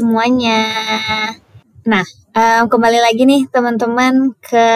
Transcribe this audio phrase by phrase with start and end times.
[0.00, 0.64] semuanya.
[1.84, 2.00] Nah,
[2.32, 4.68] um, kembali lagi nih teman-teman ke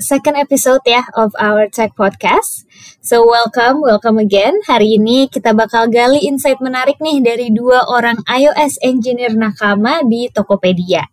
[0.00, 2.64] second episode ya of our Tech Podcast.
[3.04, 4.56] So welcome, welcome again.
[4.64, 10.32] Hari ini kita bakal gali insight menarik nih dari dua orang iOS engineer nakama di
[10.32, 11.04] Tokopedia.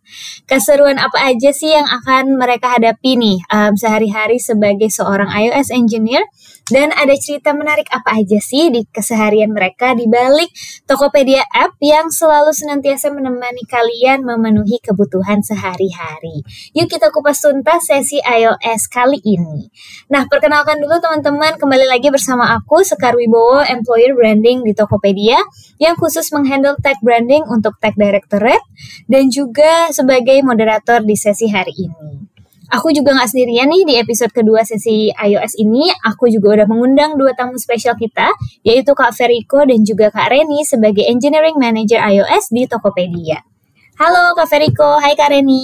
[0.48, 6.24] Keseruan apa aja sih yang akan mereka hadapi nih um, sehari-hari sebagai seorang iOS engineer?
[6.68, 10.52] Dan ada cerita menarik apa aja sih di keseharian mereka di balik
[10.84, 16.44] Tokopedia app yang selalu senantiasa menemani kalian memenuhi kebutuhan sehari-hari.
[16.76, 19.72] Yuk kita kupas tuntas sesi iOS kali ini.
[20.12, 25.40] Nah, perkenalkan dulu teman-teman, kembali lagi bersama aku Sekar Wibowo, Employer Branding di Tokopedia
[25.80, 28.64] yang khusus menghandle tech branding untuk Tech Directorate
[29.08, 32.37] dan juga sebagai moderator di sesi hari ini.
[32.68, 35.88] Aku juga nggak sendirian nih di episode kedua sesi iOS ini.
[36.04, 38.28] Aku juga udah mengundang dua tamu spesial kita,
[38.60, 43.40] yaitu Kak Veriko dan juga Kak Reni sebagai Engineering Manager iOS di Tokopedia.
[43.96, 45.64] Halo Kak Veriko, hai Kak Reni.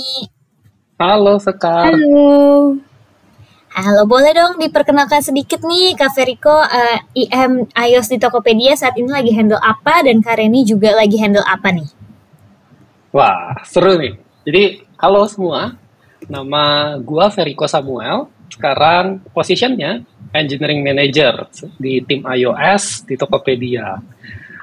[0.96, 1.92] Halo Sekar.
[1.92, 2.80] Halo.
[3.76, 9.12] Halo, boleh dong diperkenalkan sedikit nih Kak Veriko, uh, IM iOS di Tokopedia saat ini
[9.12, 11.90] lagi handle apa dan Kak Reni juga lagi handle apa nih?
[13.12, 14.16] Wah, seru nih.
[14.48, 14.64] Jadi,
[15.04, 15.83] halo semua.
[16.30, 18.32] Nama gua Veriko Samuel.
[18.48, 19.98] Sekarang posisinya
[20.32, 23.98] Engineering Manager di tim iOS di Tokopedia.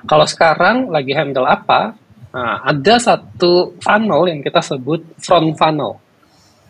[0.06, 1.92] Kalau sekarang lagi handle apa?
[2.31, 5.98] Nah, ada satu funnel yang kita sebut front funnel.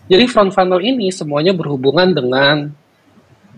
[0.08, 2.72] Jadi front funnel ini semuanya berhubungan dengan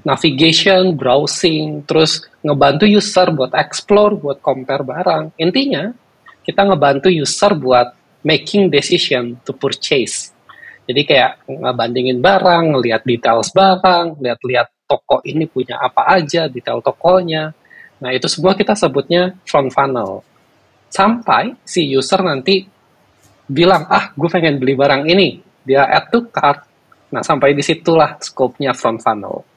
[0.03, 5.39] navigation, browsing, terus ngebantu user buat explore, buat compare barang.
[5.39, 5.95] Intinya,
[6.43, 7.95] kita ngebantu user buat
[8.27, 10.35] making decision to purchase.
[10.83, 17.55] Jadi kayak ngebandingin barang, ngelihat details barang, lihat-lihat toko ini punya apa aja, detail tokonya.
[18.03, 20.27] Nah, itu semua kita sebutnya front funnel.
[20.91, 22.67] Sampai si user nanti
[23.47, 25.39] bilang, ah, gue pengen beli barang ini.
[25.63, 26.67] Dia add to cart.
[27.15, 29.52] Nah, sampai di situlah scope-nya front funnel.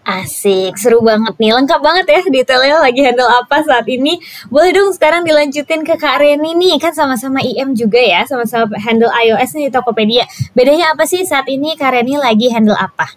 [0.00, 1.52] Asik, seru banget nih.
[1.52, 4.16] Lengkap banget ya detailnya lagi handle apa saat ini.
[4.48, 6.80] Boleh dong sekarang dilanjutin ke Kak Reni nih.
[6.80, 10.24] Kan sama-sama IM juga ya, sama-sama handle iOS nih di Tokopedia.
[10.56, 13.12] Bedanya apa sih saat ini Kak Reni lagi handle apa?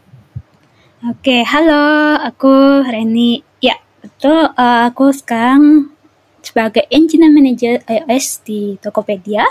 [1.07, 3.39] Oke, halo, aku Reni.
[3.63, 4.51] Ya, betul.
[4.59, 5.87] Uh, aku sekarang
[6.43, 9.47] sebagai Engineer Manager iOS di Tokopedia.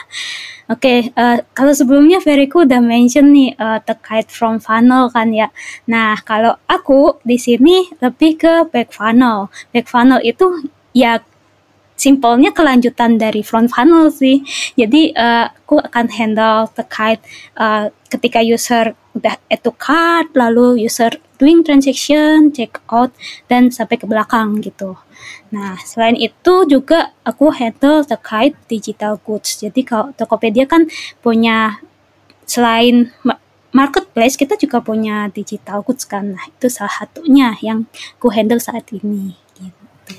[0.70, 5.50] Oke, okay, uh, kalau sebelumnya Veriku udah mention nih uh, terkait from funnel kan ya.
[5.91, 9.50] Nah, kalau aku di sini lebih ke back funnel.
[9.75, 11.19] Back funnel itu ya
[12.03, 14.42] simpelnya kelanjutan dari front funnel sih.
[14.74, 17.20] Jadi uh, aku akan handle terkait
[17.59, 23.12] uh, ketika user udah add to cart, lalu user doing transaction, check out,
[23.47, 24.97] dan sampai ke belakang gitu.
[25.55, 29.60] Nah, selain itu juga aku handle terkait digital goods.
[29.60, 30.88] Jadi kalau Tokopedia kan
[31.22, 31.83] punya
[32.49, 33.15] selain
[33.72, 36.37] marketplace kita juga punya digital goods kan.
[36.37, 37.88] Nah, itu salah satunya yang
[38.21, 39.38] aku handle saat ini.
[39.62, 40.19] Oke,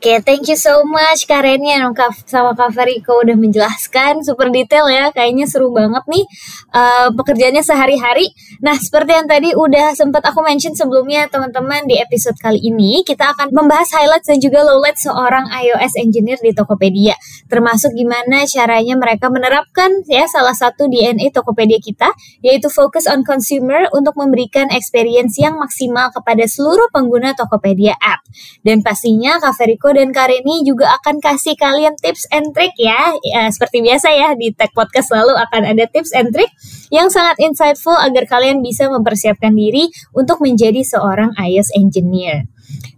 [0.00, 1.92] okay, thank you so much Kak Reni yang
[2.24, 5.12] sama Kak Veriko udah menjelaskan super detail ya.
[5.12, 6.24] Kayaknya seru banget nih
[6.72, 8.32] uh, pekerjaannya sehari-hari.
[8.64, 13.36] Nah, seperti yang tadi udah sempat aku mention sebelumnya teman-teman di episode kali ini, kita
[13.36, 17.20] akan membahas highlights dan juga lowlights seorang iOS engineer di Tokopedia.
[17.52, 22.08] Termasuk gimana caranya mereka menerapkan ya salah satu DNA Tokopedia kita,
[22.40, 28.24] yaitu focus on consumer untuk memberikan experience yang maksimal kepada seluruh pengguna Tokopedia app.
[28.64, 29.60] Dan pastinya Kak
[29.94, 33.14] Dan Kak Reni juga akan kasih kalian tips and trick ya.
[33.20, 36.50] ya seperti biasa ya di Tech Podcast selalu akan ada tips and trick
[36.90, 42.50] yang sangat insightful agar kalian bisa mempersiapkan diri untuk menjadi seorang iOS engineer.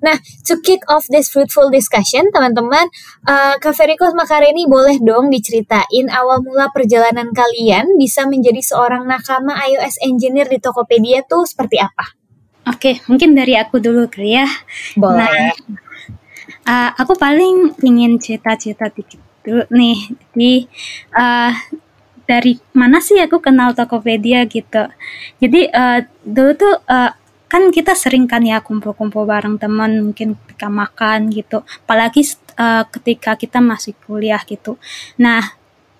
[0.02, 2.90] Nah, to kick off this fruitful discussion, teman-teman,
[3.24, 8.58] uh, Kak Veriko sama Kak Reni boleh dong diceritain awal mula perjalanan kalian bisa menjadi
[8.60, 12.18] seorang nakama iOS engineer di Tokopedia tuh seperti apa?
[12.62, 14.46] Oke, mungkin dari aku dulu, ya.
[14.94, 15.22] Boleh.
[15.22, 15.50] Nah,
[16.66, 19.98] uh, aku paling ingin cerita-cerita dikit dulu nih.
[20.32, 20.52] Jadi
[21.14, 21.52] uh,
[22.26, 24.86] dari mana sih aku kenal Tokopedia gitu.
[25.42, 27.10] Jadi uh, dulu tuh uh,
[27.50, 31.60] kan kita sering kan ya kumpul-kumpul bareng teman mungkin ketika makan gitu.
[31.84, 32.24] Apalagi
[32.56, 34.80] uh, ketika kita masih kuliah gitu.
[35.20, 35.44] Nah,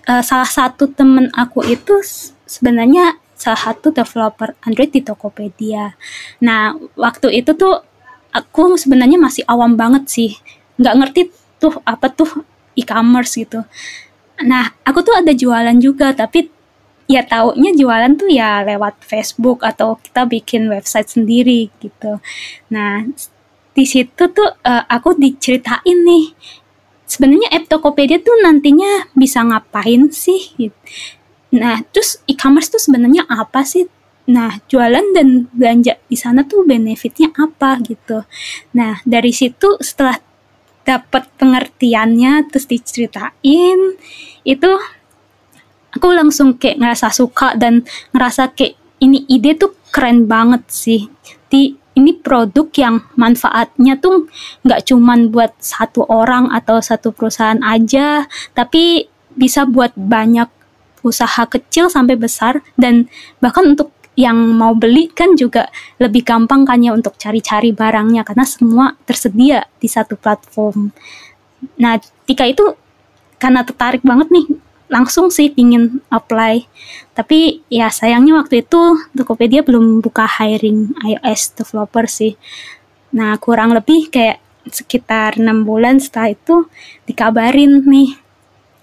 [0.09, 2.00] uh, salah satu temen aku itu
[2.49, 5.99] sebenarnya salah satu developer Android di Tokopedia.
[6.41, 7.82] Nah, waktu itu tuh
[8.32, 10.31] aku sebenarnya masih awam banget sih
[10.81, 11.20] nggak ngerti
[11.61, 12.29] tuh apa tuh
[12.75, 13.62] e-commerce gitu
[14.43, 16.50] nah aku tuh ada jualan juga tapi
[17.06, 22.19] ya taunya jualan tuh ya lewat Facebook atau kita bikin website sendiri gitu
[22.73, 23.05] nah
[23.73, 26.32] di situ tuh uh, aku diceritain nih
[27.12, 30.73] sebenarnya app Tokopedia tuh nantinya bisa ngapain sih?
[31.52, 33.85] Nah, terus e-commerce tuh sebenarnya apa sih?
[34.31, 38.23] Nah, jualan dan belanja di sana tuh benefitnya apa gitu.
[38.79, 40.15] Nah, dari situ setelah
[40.83, 43.79] dapat pengertiannya terus diceritain
[44.43, 44.71] itu
[45.95, 51.11] aku langsung kayak ngerasa suka dan ngerasa kayak ini ide tuh keren banget sih.
[51.51, 54.31] Di ini produk yang manfaatnya tuh
[54.65, 58.25] nggak cuman buat satu orang atau satu perusahaan aja,
[58.57, 60.49] tapi bisa buat banyak
[61.03, 63.11] usaha kecil sampai besar dan
[63.43, 68.44] bahkan untuk yang mau beli kan juga lebih gampang kan ya untuk cari-cari barangnya karena
[68.44, 70.93] semua tersedia di satu platform.
[71.81, 72.64] Nah, ketika itu
[73.41, 74.47] karena tertarik banget nih
[74.93, 76.69] langsung sih pingin apply.
[77.17, 82.37] Tapi ya sayangnya waktu itu Tokopedia belum buka hiring iOS developer sih.
[83.17, 84.38] Nah kurang lebih kayak
[84.69, 86.70] sekitar enam bulan setelah itu
[87.09, 88.14] dikabarin nih,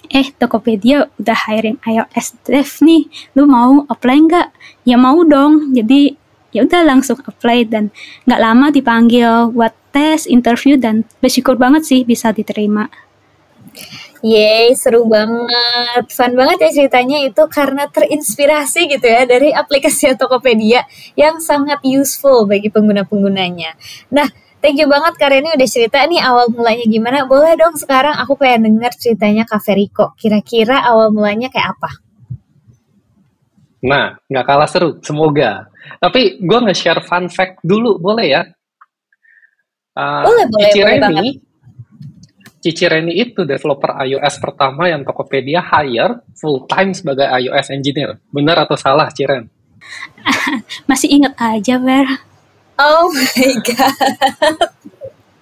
[0.10, 3.06] eh Tokopedia udah hiring iOS dev nih,
[3.38, 4.48] lu mau apply nggak?
[4.84, 5.74] Ya mau dong.
[5.78, 6.18] Jadi
[6.50, 7.94] ya udah langsung apply dan
[8.26, 12.90] nggak lama dipanggil buat tes, interview dan bersyukur banget sih bisa diterima.
[14.20, 16.04] Yeay, seru banget.
[16.12, 20.84] Fun banget ya ceritanya itu karena terinspirasi gitu ya dari aplikasi Tokopedia
[21.16, 23.80] yang sangat useful bagi pengguna-penggunanya.
[24.12, 24.28] Nah,
[24.60, 27.18] thank you banget karena ini udah cerita nih awal mulanya gimana.
[27.26, 30.16] Boleh dong sekarang aku pengen denger ceritanya Kak Feriko.
[30.16, 31.90] Kira-kira awal mulanya kayak apa?
[33.80, 35.72] Nah, nggak kalah seru, semoga.
[36.04, 38.42] Tapi gue nge-share fun fact dulu, boleh ya?
[39.96, 41.50] Uh, boleh, boleh, boleh banget
[42.60, 48.20] Cici Reni itu developer iOS pertama yang Tokopedia hire full time sebagai iOS engineer.
[48.36, 49.48] Benar atau salah, Ciren?
[50.90, 52.29] Masih ingat aja, Ber.
[52.80, 54.58] Oh my god.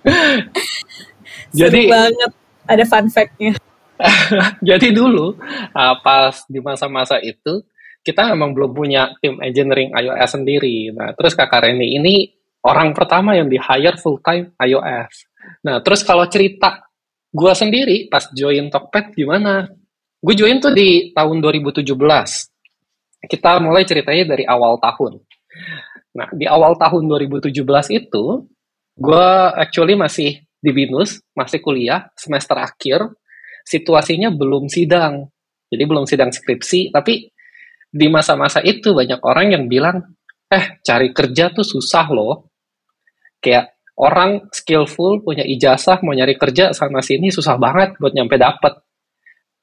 [1.59, 2.31] Jadi banget
[2.67, 3.53] ada fun fact-nya.
[4.61, 5.33] jadi dulu
[5.73, 7.65] uh, pas di masa-masa itu
[8.05, 10.93] kita memang belum punya tim engineering iOS sendiri.
[10.93, 12.29] Nah, terus Kakak Reni ini
[12.61, 15.25] orang pertama yang di hire full time iOS.
[15.65, 16.87] Nah, terus kalau cerita
[17.37, 19.67] Gua sendiri pas join Tokped gimana?
[20.17, 21.85] Gue join tuh di tahun 2017.
[23.27, 25.21] Kita mulai ceritanya dari awal tahun.
[26.17, 27.53] Nah, di awal tahun 2017
[27.93, 28.25] itu,
[28.97, 33.13] gue actually masih di BINUS, masih kuliah, semester akhir,
[33.61, 35.29] situasinya belum sidang.
[35.69, 37.29] Jadi belum sidang skripsi, tapi
[37.87, 40.17] di masa-masa itu banyak orang yang bilang,
[40.49, 42.49] eh cari kerja tuh susah loh.
[43.37, 48.86] Kayak orang skillful punya ijazah mau nyari kerja sana sini susah banget buat nyampe dapet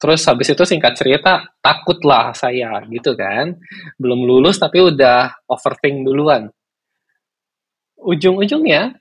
[0.04, 3.56] terus habis itu singkat cerita takutlah saya gitu kan.
[3.96, 6.52] Belum lulus tapi udah overthink duluan.
[7.96, 9.00] Ujung-ujungnya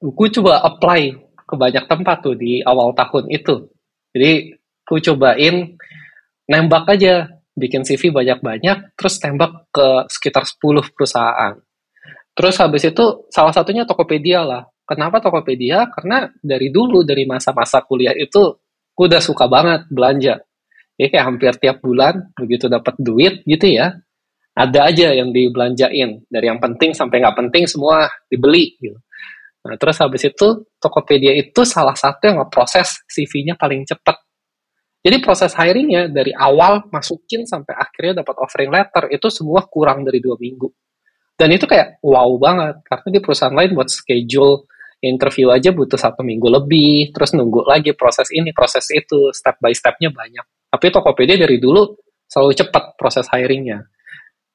[0.00, 1.12] gue coba apply
[1.44, 3.68] ke banyak tempat tuh di awal tahun itu.
[4.16, 5.76] Jadi gue cobain
[6.48, 11.52] nembak aja bikin CV banyak-banyak terus tembak ke sekitar 10 perusahaan.
[12.32, 14.64] Terus habis itu salah satunya Tokopedia lah.
[14.86, 15.90] Kenapa Tokopedia?
[15.90, 18.54] Karena dari dulu dari masa-masa kuliah itu
[18.94, 20.38] gue udah suka banget belanja.
[20.96, 23.98] Ya kayak hampir tiap bulan begitu dapat duit gitu ya.
[24.56, 28.96] Ada aja yang dibelanjain dari yang penting sampai nggak penting semua dibeli gitu.
[29.66, 34.16] Nah, terus habis itu Tokopedia itu salah satu yang ngeproses CV-nya paling cepat.
[35.02, 40.22] Jadi proses hiringnya dari awal masukin sampai akhirnya dapat offering letter itu semua kurang dari
[40.22, 40.70] dua minggu.
[41.36, 44.64] Dan itu kayak wow banget, karena di perusahaan lain buat schedule
[45.00, 49.72] interview aja butuh satu minggu lebih, terus nunggu lagi proses ini, proses itu, step by
[49.76, 50.44] stepnya banyak.
[50.72, 53.84] Tapi Tokopedia dari dulu selalu cepat proses hiringnya.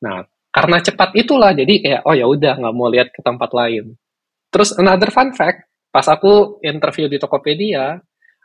[0.01, 3.95] Nah, karena cepat itulah, jadi kayak, oh ya udah nggak mau lihat ke tempat lain.
[4.51, 7.95] Terus another fun fact, pas aku interview di Tokopedia,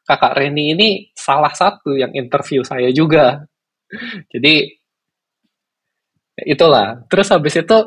[0.07, 0.88] kakak Reni ini
[1.19, 3.43] salah satu yang interview saya juga.
[4.33, 4.71] Jadi,
[6.47, 7.03] itulah.
[7.11, 7.79] Terus habis itu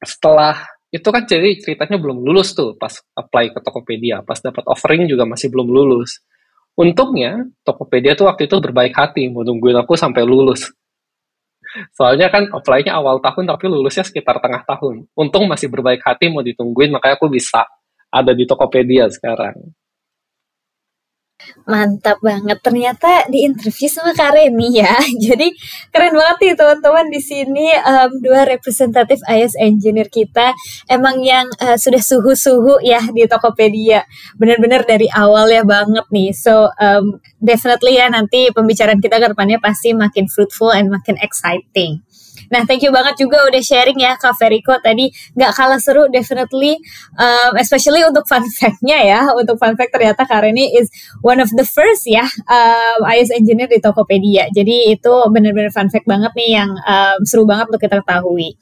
[0.00, 5.10] setelah itu kan jadi ceritanya belum lulus tuh pas apply ke Tokopedia, pas dapat offering
[5.10, 6.22] juga masih belum lulus.
[6.76, 10.70] Untungnya Tokopedia tuh waktu itu berbaik hati mau nungguin aku sampai lulus.
[11.92, 15.10] Soalnya kan apply-nya awal tahun tapi lulusnya sekitar tengah tahun.
[15.18, 17.66] Untung masih berbaik hati mau ditungguin makanya aku bisa
[18.08, 19.74] ada di Tokopedia sekarang.
[21.66, 22.58] Mantap banget.
[22.64, 24.96] Ternyata di interview sama Kak Reni ya.
[25.26, 25.52] Jadi
[25.92, 30.56] keren banget nih teman-teman di sini um, dua representatif iOS engineer kita
[30.88, 34.06] emang yang uh, sudah suhu-suhu ya di Tokopedia.
[34.40, 36.32] Benar-benar dari awal ya banget nih.
[36.32, 42.05] So um, definitely ya nanti pembicaraan kita ke depannya pasti makin fruitful and makin exciting.
[42.52, 46.78] Nah, thank you banget juga udah sharing ya Kak Veriko tadi nggak kalah seru definitely
[47.18, 49.20] um, especially untuk fun fact-nya ya.
[49.34, 50.90] Untuk fun fact ternyata Kak Reni is
[51.22, 54.48] one of the first ya um, iOS engineer di Tokopedia.
[54.52, 58.54] Jadi itu benar-benar fun fact banget nih yang um, seru banget untuk kita ketahui.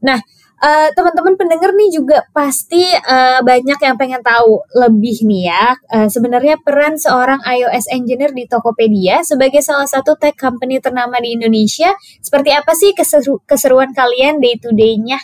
[0.00, 0.18] Nah,
[0.60, 5.72] Uh, teman-teman pendengar nih juga pasti uh, banyak yang pengen tahu lebih nih ya.
[5.88, 11.32] Uh, sebenarnya peran seorang iOS engineer di Tokopedia sebagai salah satu tech company ternama di
[11.32, 15.16] Indonesia, seperti apa sih keseru keseruan kalian day to day-nya?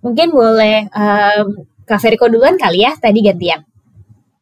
[0.00, 3.60] Mungkin boleh um, Kak Veriko duluan kali ya, tadi gantian.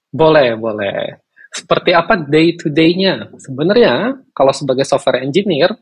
[0.07, 1.19] Boleh, boleh.
[1.51, 3.27] Seperti apa day to day-nya?
[3.43, 5.75] Sebenarnya kalau sebagai software engineer,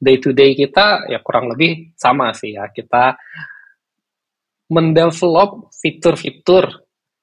[0.00, 2.72] day to day kita ya kurang lebih sama sih ya.
[2.72, 3.20] Kita
[4.70, 6.64] mendevelop fitur-fitur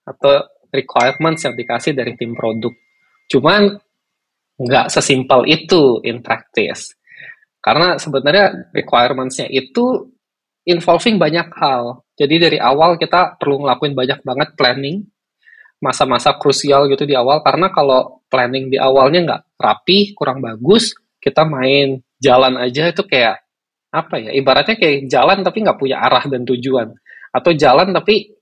[0.03, 0.33] atau
[0.69, 2.75] requirements yang dikasih dari tim produk.
[3.31, 3.71] Cuman
[4.57, 6.93] nggak sesimpel itu in practice.
[7.63, 10.11] Karena sebenarnya requirements-nya itu
[10.67, 12.03] involving banyak hal.
[12.19, 15.07] Jadi dari awal kita perlu ngelakuin banyak banget planning,
[15.79, 21.47] masa-masa krusial gitu di awal, karena kalau planning di awalnya nggak rapi, kurang bagus, kita
[21.47, 23.45] main jalan aja itu kayak
[23.87, 26.91] apa ya ibaratnya kayak jalan tapi nggak punya arah dan tujuan
[27.37, 28.33] atau jalan tapi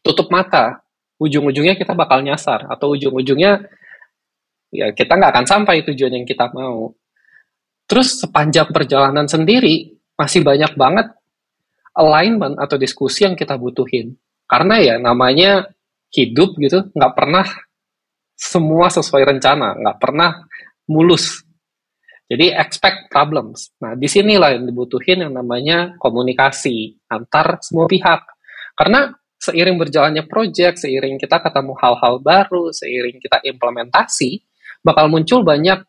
[0.00, 0.80] tutup mata.
[1.20, 2.64] Ujung-ujungnya kita bakal nyasar.
[2.72, 3.60] Atau ujung-ujungnya
[4.72, 6.96] ya kita nggak akan sampai tujuan yang kita mau.
[7.84, 11.12] Terus sepanjang perjalanan sendiri masih banyak banget
[11.92, 14.16] alignment atau diskusi yang kita butuhin.
[14.48, 15.68] Karena ya namanya
[16.10, 17.44] hidup gitu nggak pernah
[18.32, 19.76] semua sesuai rencana.
[19.76, 20.48] Nggak pernah
[20.88, 21.44] mulus
[22.30, 23.74] jadi expect problems.
[23.82, 28.22] Nah, di sinilah yang dibutuhin yang namanya komunikasi antar semua pihak.
[28.78, 34.46] Karena seiring berjalannya project, seiring kita ketemu hal-hal baru, seiring kita implementasi,
[34.78, 35.82] bakal muncul banyak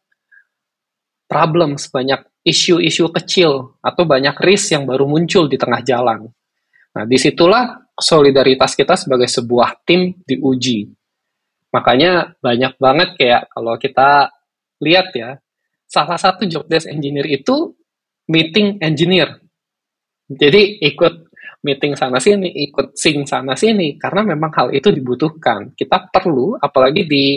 [1.29, 6.25] problems, banyak isu-isu kecil, atau banyak risk yang baru muncul di tengah jalan.
[6.97, 10.89] Nah, di situlah solidaritas kita sebagai sebuah tim diuji.
[11.69, 14.33] Makanya banyak banget kayak kalau kita
[14.81, 15.37] lihat ya,
[15.91, 17.75] salah satu job desk engineer itu
[18.31, 19.43] meeting engineer.
[20.31, 21.27] Jadi ikut
[21.67, 25.75] meeting sana sini, ikut sing sana sini karena memang hal itu dibutuhkan.
[25.75, 27.35] Kita perlu apalagi di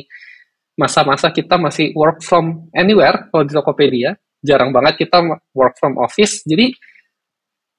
[0.78, 5.18] masa-masa kita masih work from anywhere kalau di Tokopedia, jarang banget kita
[5.50, 6.46] work from office.
[6.46, 6.70] Jadi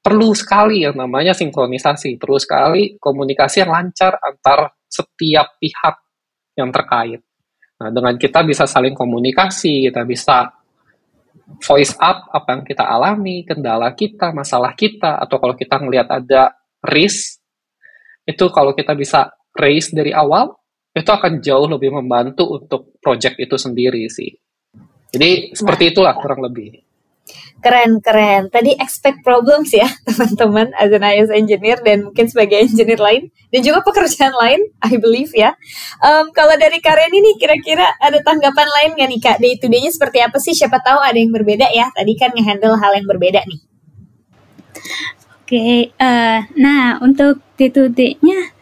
[0.04, 5.96] perlu sekali yang namanya sinkronisasi, perlu sekali komunikasi yang lancar antar setiap pihak
[6.60, 7.24] yang terkait.
[7.76, 10.48] Nah, dengan kita bisa saling komunikasi, kita bisa
[11.62, 16.54] voice up apa yang kita alami, kendala kita, masalah kita, atau kalau kita ngelihat ada
[16.86, 17.42] risk,
[18.26, 20.54] itu kalau kita bisa raise dari awal,
[20.96, 24.32] itu akan jauh lebih membantu untuk project itu sendiri sih.
[25.12, 26.85] Jadi seperti itulah kurang lebih.
[27.66, 28.54] Keren, keren.
[28.54, 33.34] Tadi expect problems ya, teman-teman, as an iOS engineer dan mungkin sebagai engineer lain.
[33.50, 35.58] Dan juga pekerjaan lain, I believe ya.
[35.98, 39.38] Um, kalau dari Karen ini kira-kira ada tanggapan lain nggak nih Kak?
[39.42, 40.54] Day to day-nya seperti apa sih?
[40.54, 41.90] Siapa tahu ada yang berbeda ya.
[41.90, 43.60] Tadi kan nge-handle hal yang berbeda nih.
[45.46, 48.54] Oke, okay, uh, eh, nah untuk day to day-nya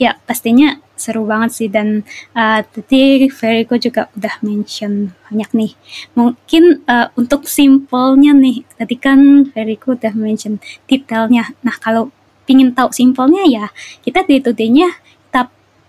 [0.00, 2.04] ya pastinya seru banget sih dan
[2.36, 5.72] uh, tadi Veriko juga udah mention banyak nih.
[6.12, 11.56] Mungkin uh, untuk simpelnya nih, tadi kan Veriko udah mention detailnya.
[11.64, 12.12] Nah kalau
[12.44, 13.66] pingin tahu simpelnya ya
[14.04, 15.00] kita day to day-nya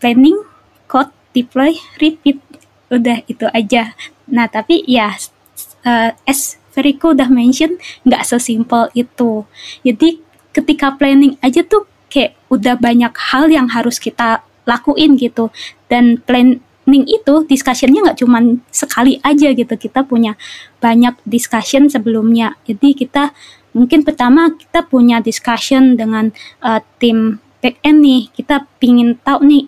[0.01, 0.41] planning,
[0.89, 2.41] code, deploy, repeat.
[2.89, 3.93] Udah itu aja.
[4.27, 5.13] Nah tapi ya
[5.85, 9.45] uh, as Veriko udah mention nggak sesimpel itu.
[9.85, 10.19] Jadi
[10.51, 15.49] ketika planning aja tuh kayak udah banyak hal yang harus kita lakuin gitu.
[15.87, 18.39] Dan planning itu discussionnya nggak cuma
[18.69, 19.73] sekali aja gitu.
[19.75, 20.37] Kita punya
[20.79, 22.57] banyak discussion sebelumnya.
[22.65, 23.33] Jadi kita
[23.71, 26.31] mungkin pertama kita punya discussion dengan
[26.63, 28.21] uh, tim back end nih.
[28.33, 29.63] Kita pingin tahu nih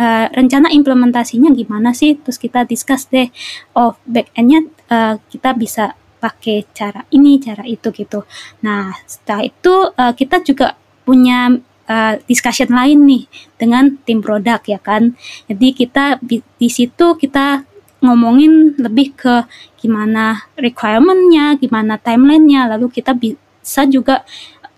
[0.00, 2.16] uh, rencana implementasinya gimana sih?
[2.16, 3.28] Terus kita discuss deh
[3.76, 8.24] oh back endnya uh, kita bisa pakai cara ini cara itu gitu.
[8.64, 10.74] Nah setelah itu uh, kita juga
[11.06, 11.54] punya
[11.88, 13.24] uh, discussion lain nih
[13.56, 15.14] dengan tim produk ya kan.
[15.50, 17.64] Jadi kita di, situ kita
[18.04, 19.48] ngomongin lebih ke
[19.80, 24.22] gimana requirementnya, gimana timelinenya, lalu kita bisa juga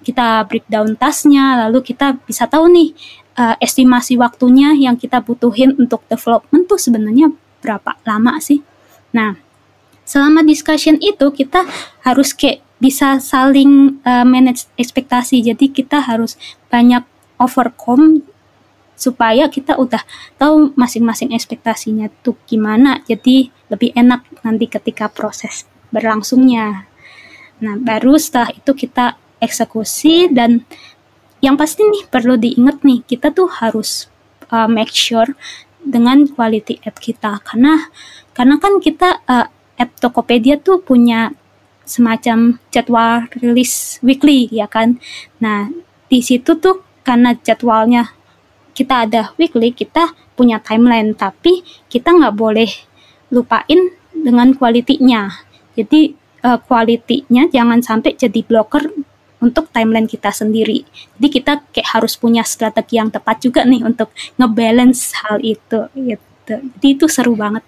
[0.06, 2.94] kita breakdown tasnya, lalu kita bisa tahu nih
[3.36, 8.62] uh, estimasi waktunya yang kita butuhin untuk development tuh sebenarnya berapa lama sih.
[9.12, 9.34] Nah,
[10.06, 11.66] selama discussion itu kita
[12.06, 15.42] harus kayak bisa saling uh, manage ekspektasi.
[15.42, 16.38] Jadi kita harus
[16.70, 17.02] banyak
[17.38, 18.22] overcome
[18.98, 20.02] supaya kita udah
[20.42, 23.02] tahu masing-masing ekspektasinya tuh gimana.
[23.06, 26.90] Jadi lebih enak nanti ketika proses berlangsungnya.
[27.62, 30.66] Nah, baru setelah itu kita eksekusi dan
[31.38, 34.10] yang pasti nih perlu diingat nih, kita tuh harus
[34.50, 35.30] uh, make sure
[35.78, 37.88] dengan quality app kita karena
[38.34, 39.46] karena kan kita uh,
[39.78, 41.30] app Tokopedia tuh punya
[41.88, 45.00] semacam jadwal rilis weekly ya kan.
[45.40, 45.72] Nah,
[46.12, 48.12] di situ tuh karena jadwalnya
[48.76, 52.70] kita ada weekly, kita punya timeline, tapi kita nggak boleh
[53.34, 55.32] lupain dengan kualitinya.
[55.74, 56.14] Jadi
[56.46, 58.86] uh, kualitinya jangan sampai jadi blocker
[59.38, 60.86] untuk timeline kita sendiri.
[61.18, 66.54] Jadi kita kayak harus punya strategi yang tepat juga nih untuk ngebalance hal itu gitu.
[66.58, 67.62] Jadi itu seru banget.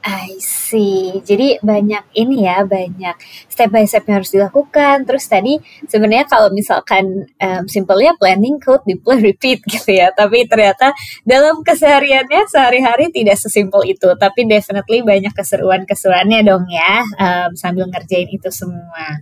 [0.00, 1.20] I see.
[1.20, 3.16] Jadi banyak ini ya, banyak
[3.48, 5.04] step by step yang harus dilakukan.
[5.04, 10.08] Terus tadi sebenarnya kalau misalkan um, simpelnya planning code deploy repeat gitu ya.
[10.12, 14.08] Tapi ternyata dalam kesehariannya sehari-hari tidak sesimpel itu.
[14.16, 19.20] Tapi definitely banyak keseruan-keseruannya dong ya um, sambil ngerjain itu semua.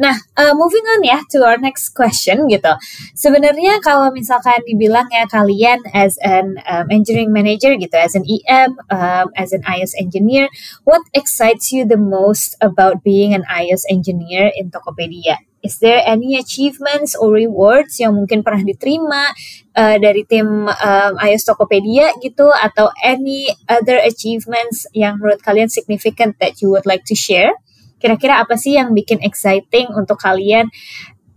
[0.00, 2.72] Nah, uh, moving on ya to our next question gitu.
[3.12, 8.80] Sebenarnya kalau misalkan dibilang ya kalian as an um, engineering manager gitu, as an EM,
[8.88, 10.48] um, as an iOS engineer,
[10.88, 15.44] what excites you the most about being an iOS engineer in Tokopedia?
[15.60, 19.28] Is there any achievements or rewards yang mungkin pernah diterima
[19.76, 26.40] uh, dari tim um, iOS Tokopedia gitu atau any other achievements yang menurut kalian significant
[26.40, 27.52] that you would like to share?
[28.00, 30.72] Kira-kira apa sih yang bikin exciting untuk kalian?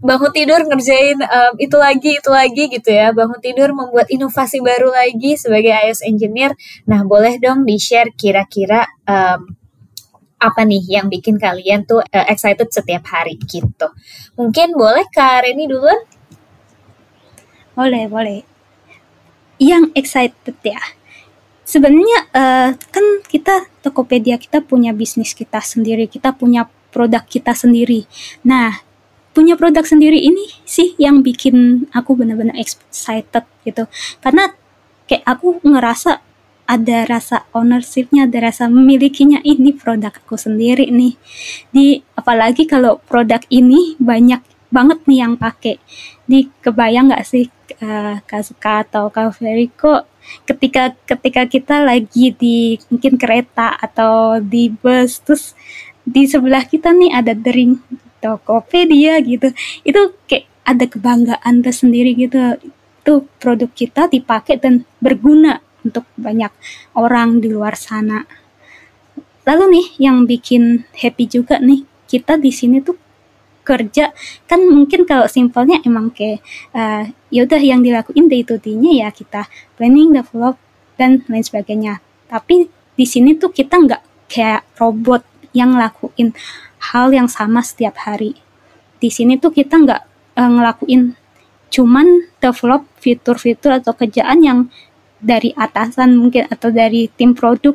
[0.03, 3.11] Bangun tidur ngerjain um, itu lagi itu lagi gitu ya.
[3.11, 6.55] Bangun tidur membuat inovasi baru lagi sebagai iOS engineer.
[6.87, 9.47] Nah boleh dong di share kira-kira um,
[10.43, 13.87] apa nih yang bikin kalian tuh uh, excited setiap hari gitu.
[14.35, 15.99] Mungkin boleh Kak Reni duluan?
[17.75, 18.43] Boleh boleh.
[19.55, 20.83] Yang excited ya
[21.73, 28.05] sebenarnya uh, kan kita Tokopedia kita punya bisnis kita sendiri, kita punya produk kita sendiri.
[28.45, 28.77] Nah,
[29.33, 33.89] punya produk sendiri ini sih yang bikin aku benar-benar excited gitu.
[34.21, 34.53] Karena
[35.09, 36.21] kayak aku ngerasa
[36.63, 41.17] ada rasa ownershipnya, ada rasa memilikinya ini produk aku sendiri nih.
[41.73, 44.39] Di apalagi kalau produk ini banyak
[44.71, 45.81] banget nih yang pakai.
[46.23, 47.51] Di kebayang nggak sih
[47.83, 49.35] uh, Kak Suka atau Kak
[50.43, 55.55] ketika ketika kita lagi di mungkin kereta atau di bus terus
[56.03, 57.79] di sebelah kita nih ada dering
[58.23, 59.51] Tokopedia gitu.
[59.83, 62.55] Itu kayak ada kebanggaan tersendiri gitu.
[63.03, 66.51] Itu produk kita dipakai dan berguna untuk banyak
[66.95, 68.23] orang di luar sana.
[69.43, 72.95] Lalu nih yang bikin happy juga nih kita di sini tuh
[73.63, 74.11] kerja
[74.45, 76.43] kan mungkin kalau simpelnya emang kayak
[76.75, 79.47] uh, ya yang dilakuin day to day-nya ya kita
[79.79, 80.59] planning, develop
[80.99, 82.03] dan lain sebagainya.
[82.29, 86.35] Tapi di sini tuh kita nggak kayak robot yang ngelakuin
[86.91, 88.37] hal yang sama setiap hari.
[88.99, 90.01] Di sini tuh kita nggak
[90.37, 91.15] uh, ngelakuin
[91.73, 94.59] cuman develop fitur-fitur atau kerjaan yang
[95.17, 97.73] dari atasan mungkin atau dari tim produk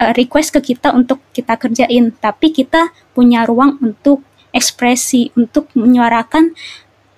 [0.00, 6.52] uh, request ke kita untuk kita kerjain, tapi kita punya ruang untuk ekspresi untuk menyuarakan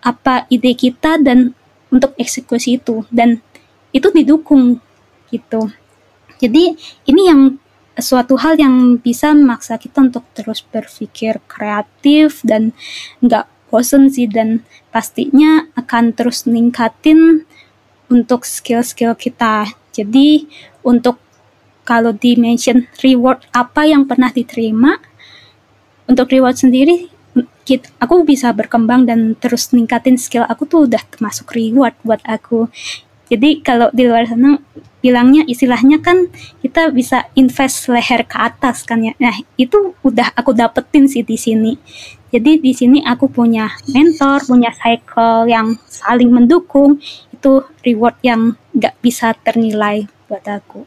[0.05, 1.53] apa ide kita dan
[1.91, 3.43] untuk eksekusi itu dan
[3.95, 4.83] itu didukung
[5.31, 5.71] gitu.
[6.43, 6.75] Jadi
[7.07, 7.63] ini yang
[7.95, 12.75] suatu hal yang bisa memaksa kita untuk terus berpikir kreatif dan
[13.23, 17.47] nggak bosen sih dan pastinya akan terus ningkatin
[18.11, 19.71] untuk skill-skill kita.
[19.95, 20.51] Jadi
[20.83, 21.23] untuk
[21.87, 24.99] kalau di mention reward apa yang pernah diterima
[26.11, 27.14] untuk reward sendiri
[27.65, 32.69] kita, aku bisa berkembang dan terus ningkatin skill aku tuh udah termasuk reward buat aku.
[33.25, 34.61] Jadi kalau di luar sana
[35.01, 36.29] bilangnya istilahnya kan
[36.61, 39.17] kita bisa invest leher ke atas kan ya.
[39.17, 41.73] Nah, itu udah aku dapetin sih di sini.
[42.29, 47.01] Jadi di sini aku punya mentor, punya cycle yang saling mendukung.
[47.33, 50.85] Itu reward yang gak bisa ternilai buat aku.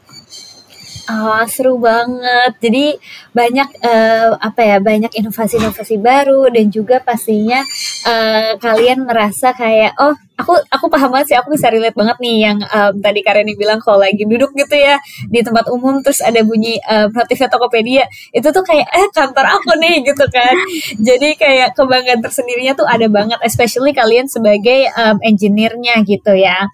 [1.08, 2.52] Oh, seru banget.
[2.60, 3.00] Jadi
[3.32, 7.64] banyak uh, apa ya, banyak inovasi-inovasi baru dan juga pastinya
[8.04, 12.36] uh, kalian merasa kayak oh, aku aku paham banget sih, aku bisa relate banget nih
[12.52, 15.00] yang um, tadi Kareni bilang kalau lagi duduk gitu ya
[15.32, 18.04] di tempat umum terus ada bunyi uh, notifnya Tokopedia,
[18.36, 20.54] itu tuh kayak eh kantor aku nih gitu kan.
[21.00, 26.68] Jadi kayak kebanggaan tersendirinya tuh ada banget especially kalian sebagai um, engineer-nya gitu ya.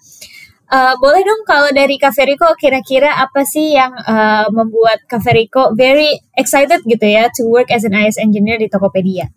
[0.65, 2.17] Uh, boleh dong kalau dari Kak
[2.57, 5.21] kira-kira apa sih yang uh, membuat Kak
[5.77, 9.29] very excited gitu ya to work as an IS engineer di Tokopedia?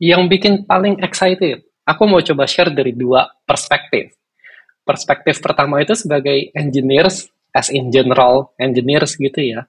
[0.00, 4.16] Yang bikin paling excited, aku mau coba share dari dua perspektif.
[4.82, 9.68] Perspektif pertama itu sebagai engineers, as in general engineers gitu ya.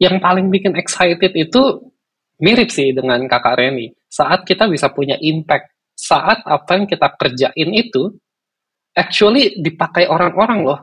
[0.00, 1.62] Yang paling bikin excited itu
[2.40, 3.92] mirip sih dengan kakak Reni.
[4.10, 8.10] Saat kita bisa punya impact, saat apa yang kita kerjain itu,
[8.94, 10.80] actually dipakai orang-orang loh.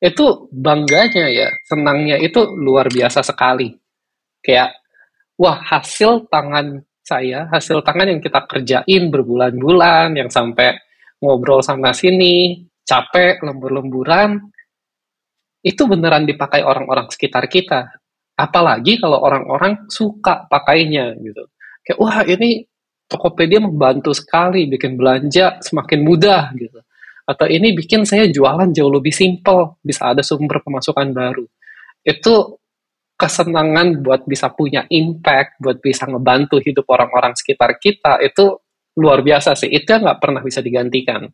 [0.00, 3.72] Itu bangganya ya, senangnya itu luar biasa sekali.
[4.44, 4.76] Kayak,
[5.40, 10.76] wah hasil tangan saya, hasil tangan yang kita kerjain berbulan-bulan, yang sampai
[11.22, 14.36] ngobrol sama sini, capek, lembur-lemburan,
[15.66, 17.88] itu beneran dipakai orang-orang sekitar kita.
[18.36, 21.48] Apalagi kalau orang-orang suka pakainya gitu.
[21.82, 22.62] Kayak wah ini
[23.06, 26.82] Tokopedia membantu sekali bikin belanja semakin mudah gitu.
[27.26, 31.44] Atau ini bikin saya jualan jauh lebih simpel, bisa ada sumber pemasukan baru.
[32.06, 32.62] Itu
[33.18, 38.62] kesenangan buat bisa punya impact, buat bisa ngebantu hidup orang-orang sekitar kita, itu
[38.94, 39.68] luar biasa sih.
[39.68, 41.26] Itu nggak pernah bisa digantikan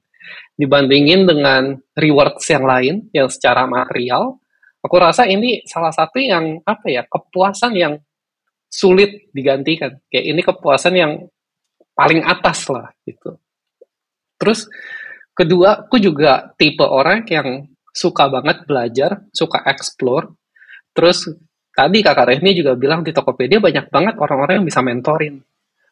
[0.57, 4.39] dibandingin dengan rewards yang lain yang secara material,
[4.83, 7.95] aku rasa ini salah satu yang apa ya kepuasan yang
[8.69, 9.99] sulit digantikan.
[10.09, 11.13] Kayak ini kepuasan yang
[11.93, 13.37] paling atas lah gitu.
[14.41, 14.67] Terus
[15.37, 20.33] kedua, aku juga tipe orang yang suka banget belajar, suka explore.
[20.97, 21.29] Terus
[21.73, 25.41] tadi kakak Rehni juga bilang di Tokopedia banyak banget orang-orang yang bisa mentorin.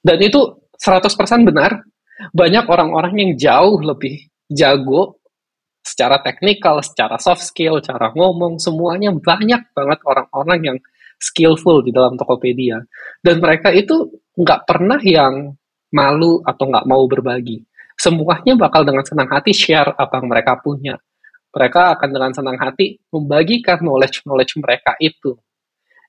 [0.00, 1.84] Dan itu 100% benar.
[2.32, 5.20] Banyak orang-orang yang jauh lebih jago
[5.80, 10.78] secara teknikal, secara soft skill, cara ngomong, semuanya banyak banget orang-orang yang
[11.20, 12.80] skillful di dalam Tokopedia.
[13.20, 15.52] Dan mereka itu nggak pernah yang
[15.92, 17.60] malu atau nggak mau berbagi.
[18.00, 20.96] Semuanya bakal dengan senang hati share apa yang mereka punya.
[21.52, 25.36] Mereka akan dengan senang hati membagikan knowledge-knowledge mereka itu.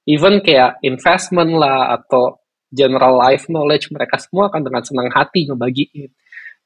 [0.07, 2.39] Even kayak investment lah atau
[2.71, 6.07] general life knowledge mereka semua akan dengan senang hati ngebagiin.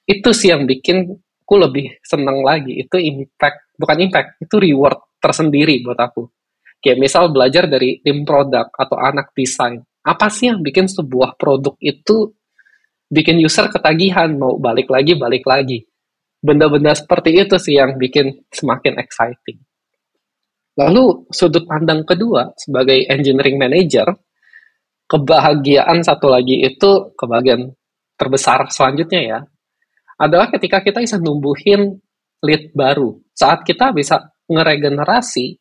[0.06, 5.78] Itu sih yang bikin aku lebih seneng lagi itu impact bukan impact itu reward tersendiri
[5.86, 6.26] buat aku
[6.82, 11.78] kayak misal belajar dari tim produk atau anak desain apa sih yang bikin sebuah produk
[11.78, 12.34] itu
[13.10, 15.86] bikin user ketagihan mau balik lagi balik lagi
[16.42, 19.62] benda-benda seperti itu sih yang bikin semakin exciting
[20.76, 24.10] lalu sudut pandang kedua sebagai engineering manager
[25.06, 27.72] kebahagiaan satu lagi itu kebahagiaan
[28.18, 29.40] terbesar selanjutnya ya
[30.16, 32.00] adalah ketika kita bisa numbuhin
[32.44, 33.20] lead baru.
[33.36, 35.60] Saat kita bisa ngeregenerasi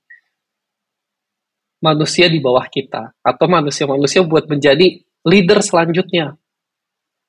[1.82, 6.38] manusia di bawah kita atau manusia-manusia buat menjadi leader selanjutnya.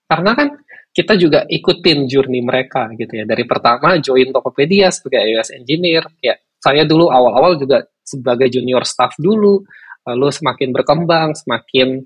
[0.06, 0.50] Karena kan
[0.96, 3.26] kita juga ikutin journey mereka gitu ya.
[3.28, 9.18] Dari pertama join Tokopedia sebagai iOS engineer, ya saya dulu awal-awal juga sebagai junior staff
[9.20, 9.66] dulu,
[10.08, 12.00] lalu semakin berkembang, semakin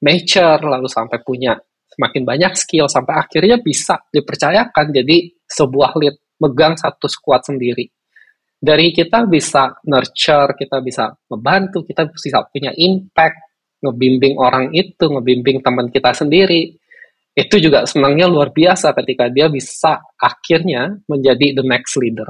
[0.00, 1.58] mature, lalu sampai punya
[1.92, 7.84] semakin banyak skill sampai akhirnya bisa dipercayakan jadi sebuah lead megang satu squad sendiri.
[8.62, 13.52] Dari kita bisa nurture, kita bisa membantu, kita bisa punya impact,
[13.82, 16.78] ngebimbing orang itu, ngebimbing teman kita sendiri.
[17.32, 22.28] Itu juga senangnya luar biasa ketika dia bisa akhirnya menjadi the next leader.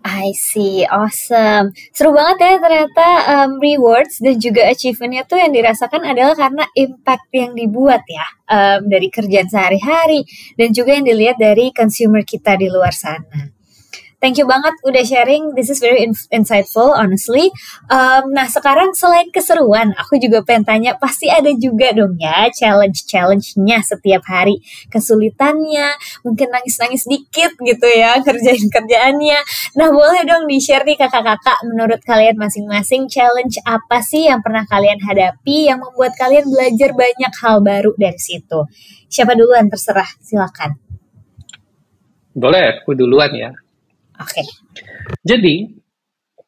[0.00, 1.76] I see, awesome.
[1.92, 7.28] Seru banget ya ternyata um, rewards dan juga achievementnya tuh yang dirasakan adalah karena impact
[7.36, 10.24] yang dibuat ya um, dari kerjaan sehari-hari
[10.56, 13.59] dan juga yang dilihat dari consumer kita di luar sana.
[14.20, 15.56] Thank you banget udah sharing.
[15.56, 17.48] This is very insightful, honestly.
[17.88, 23.80] Um, nah, sekarang selain keseruan, aku juga pengen tanya, pasti ada juga dong ya challenge-challenge-nya
[23.80, 24.60] setiap hari.
[24.92, 29.40] Kesulitannya, mungkin nangis-nangis dikit gitu ya, kerjain kerjaannya.
[29.80, 35.00] Nah, boleh dong di-share nih kakak-kakak, menurut kalian masing-masing challenge apa sih yang pernah kalian
[35.00, 38.68] hadapi yang membuat kalian belajar banyak hal baru dari situ?
[39.08, 39.72] Siapa duluan?
[39.72, 40.76] Terserah, silakan.
[42.36, 43.56] Boleh, aku duluan ya.
[44.20, 44.44] Oke.
[44.44, 44.46] Okay.
[45.24, 45.80] Jadi,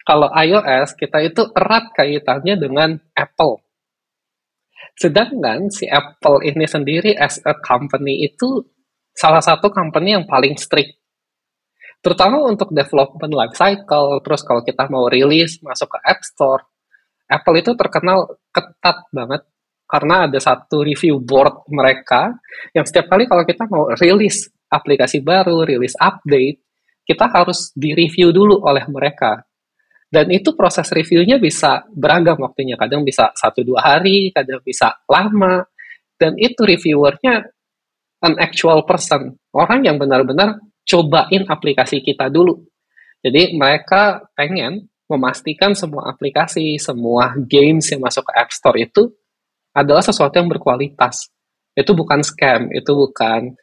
[0.04, 3.62] kalau iOS kita itu erat kaitannya dengan Apple.
[4.98, 8.60] Sedangkan si Apple ini sendiri as a company itu
[9.14, 11.00] salah satu company yang paling strict.
[12.02, 16.66] Terutama untuk development life cycle, terus kalau kita mau rilis masuk ke App Store,
[17.30, 19.46] Apple itu terkenal ketat banget
[19.86, 22.34] karena ada satu review board mereka
[22.74, 26.58] yang setiap kali kalau kita mau rilis aplikasi baru, rilis update,
[27.02, 29.42] kita harus direview dulu oleh mereka.
[30.12, 32.76] Dan itu proses reviewnya bisa beragam waktunya.
[32.76, 35.64] Kadang bisa satu dua hari, kadang bisa lama.
[36.20, 37.48] Dan itu reviewernya
[38.22, 39.34] an actual person.
[39.56, 42.60] Orang yang benar-benar cobain aplikasi kita dulu.
[43.24, 49.12] Jadi mereka pengen memastikan semua aplikasi, semua games yang masuk ke App Store itu
[49.72, 51.32] adalah sesuatu yang berkualitas.
[51.72, 53.56] Itu bukan scam, itu bukan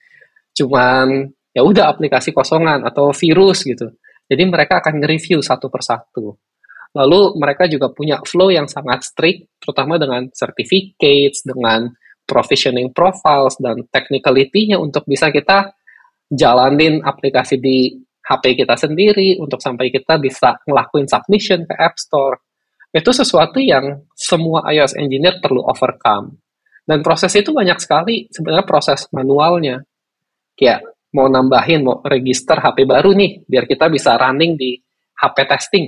[0.58, 3.90] cuman ya udah aplikasi kosongan atau virus gitu.
[4.30, 6.38] Jadi mereka akan nge-review satu persatu.
[6.94, 11.90] Lalu mereka juga punya flow yang sangat strict terutama dengan certificates, dengan
[12.26, 15.74] provisioning profiles, dan technicality-nya untuk bisa kita
[16.30, 22.38] jalanin aplikasi di HP kita sendiri, untuk sampai kita bisa ngelakuin submission ke App Store.
[22.94, 26.38] Itu sesuatu yang semua iOS engineer perlu overcome.
[26.86, 29.82] Dan proses itu banyak sekali sebenarnya proses manualnya.
[30.58, 30.86] Kayak
[31.16, 34.78] mau nambahin, mau register HP baru nih, biar kita bisa running di
[35.18, 35.86] HP testing.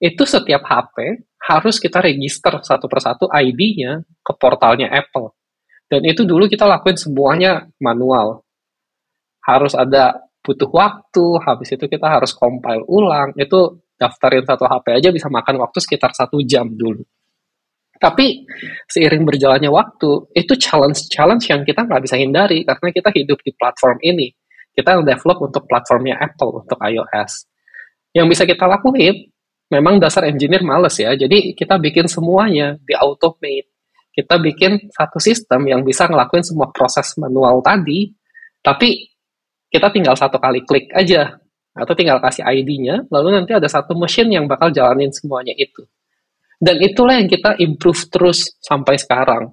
[0.00, 5.36] Itu setiap HP harus kita register satu persatu ID-nya ke portalnya Apple.
[5.90, 8.46] Dan itu dulu kita lakuin semuanya manual.
[9.44, 13.34] Harus ada butuh waktu, habis itu kita harus compile ulang.
[13.36, 17.04] Itu daftarin satu HP aja bisa makan waktu sekitar satu jam dulu.
[18.00, 18.48] Tapi
[18.88, 24.00] seiring berjalannya waktu, itu challenge-challenge yang kita nggak bisa hindari karena kita hidup di platform
[24.00, 24.32] ini.
[24.72, 27.44] Kita develop untuk platformnya Apple, untuk iOS.
[28.16, 29.28] Yang bisa kita lakuin,
[29.68, 33.68] memang dasar engineer males ya, jadi kita bikin semuanya di automate.
[34.10, 38.10] Kita bikin satu sistem yang bisa ngelakuin semua proses manual tadi,
[38.64, 39.12] tapi
[39.68, 41.36] kita tinggal satu kali klik aja,
[41.76, 45.86] atau tinggal kasih ID-nya, lalu nanti ada satu mesin yang bakal jalanin semuanya itu.
[46.60, 49.48] Dan itulah yang kita improve terus sampai sekarang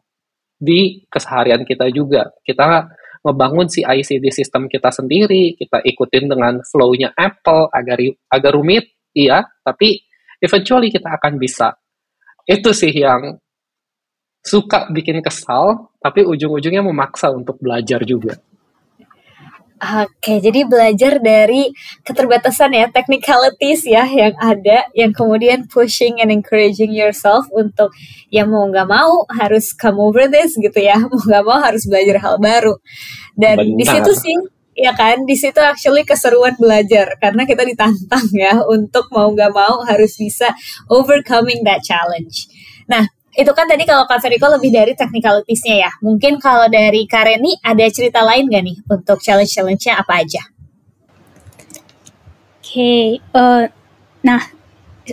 [0.60, 2.28] di keseharian kita juga.
[2.43, 2.84] Kita
[3.24, 9.48] ngebangun si ICD sistem kita sendiri, kita ikutin dengan flow-nya Apple agar agak rumit, iya,
[9.63, 10.04] tapi
[10.43, 11.72] eventually kita akan bisa.
[12.43, 13.39] Itu sih yang
[14.43, 18.36] suka bikin kesal, tapi ujung-ujungnya memaksa untuk belajar juga.
[19.77, 21.69] Oke, jadi belajar dari
[22.01, 27.93] keterbatasan ya, technicalities ya yang ada, yang kemudian pushing and encouraging yourself untuk
[28.33, 32.17] ya mau nggak mau harus come over this gitu ya, mau nggak mau harus belajar
[32.17, 32.73] hal baru.
[33.37, 34.37] Dan di situ sih,
[34.73, 39.85] ya kan, di situ actually keseruan belajar karena kita ditantang ya untuk mau nggak mau
[39.85, 40.57] harus bisa
[40.89, 42.49] overcoming that challenge.
[42.89, 43.05] Nah,
[43.38, 45.91] itu kan tadi kalau Kak Feriko lebih dari technicalitiesnya ya.
[46.02, 50.41] Mungkin kalau dari Kareni ada cerita lain gak nih untuk challenge-challenge-nya apa aja?
[52.58, 53.06] Oke, okay,
[53.38, 53.63] uh, eh,
[54.26, 54.41] nah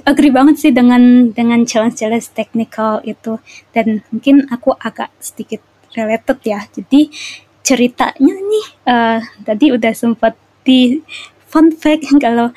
[0.08, 3.36] agree banget sih dengan dengan challenge-challenge technical itu
[3.76, 5.60] dan mungkin aku agak sedikit
[5.92, 6.64] related ya.
[6.72, 7.12] Jadi
[7.60, 10.32] ceritanya nih uh, tadi udah sempat
[10.64, 11.04] di
[11.44, 12.56] fun fact kalau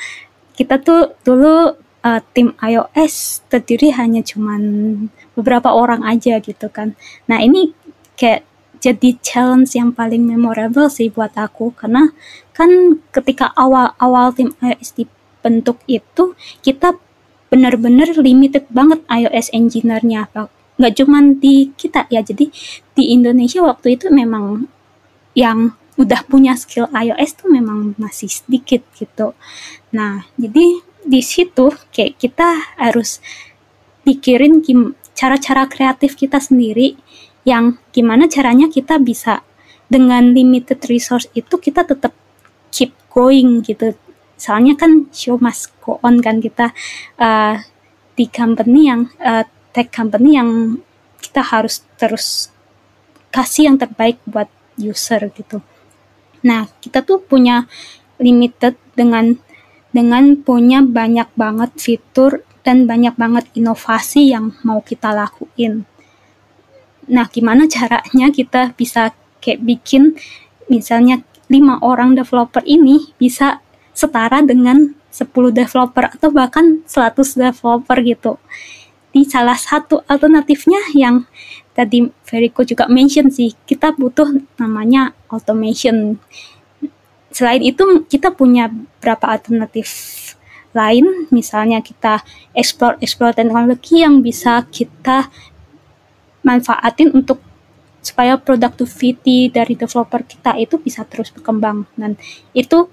[0.56, 1.75] kita tuh dulu
[2.08, 4.63] uh, tim iOS terdiri hanya cuman
[5.38, 6.97] beberapa orang aja gitu kan.
[7.30, 7.78] Nah ini
[8.17, 8.43] kayak
[8.82, 11.78] jadi challenge yang paling memorable sih buat aku.
[11.78, 12.10] Karena
[12.58, 16.34] kan ketika awal-awal tim iOS dibentuk itu
[16.65, 16.97] kita
[17.54, 20.28] benar-benar limited banget iOS engineer-nya.
[20.78, 22.50] Nggak cuman di kita ya jadi
[22.97, 24.65] di Indonesia waktu itu memang
[25.38, 29.34] yang udah punya skill iOS tuh memang masih sedikit gitu.
[29.93, 33.23] Nah jadi di situ kayak kita harus
[34.06, 34.62] pikirin
[35.17, 36.93] cara-cara kreatif kita sendiri
[37.41, 39.41] yang gimana caranya kita bisa
[39.89, 42.13] dengan limited resource itu kita tetap
[42.69, 43.97] keep going gitu.
[44.38, 46.69] Soalnya kan show must go on kan kita
[47.17, 47.58] uh,
[48.13, 49.41] di company yang uh,
[49.73, 50.77] tech company yang
[51.17, 52.53] kita harus terus
[53.34, 55.65] kasih yang terbaik buat user gitu.
[56.45, 57.65] Nah, kita tuh punya
[58.21, 59.38] limited dengan
[59.89, 65.88] dengan punya banyak banget fitur dan banyak banget inovasi yang mau kita lakuin.
[67.08, 70.19] Nah, gimana caranya kita bisa kayak bikin
[70.67, 73.63] misalnya lima orang developer ini bisa
[73.95, 78.36] setara dengan 10 developer atau bahkan 100 developer gitu.
[79.15, 81.23] Di salah satu alternatifnya yang
[81.71, 84.27] tadi Veriko juga mention sih, kita butuh
[84.60, 86.19] namanya automation
[87.32, 89.88] selain itu kita punya berapa alternatif
[90.75, 92.23] lain misalnya kita
[92.56, 95.32] explore explore teknologi yang bisa kita
[96.47, 97.43] manfaatin untuk
[98.08, 101.84] supaya productivity dari developer kita itu bisa terus berkembang.
[101.99, 102.15] Dan
[102.56, 102.88] itu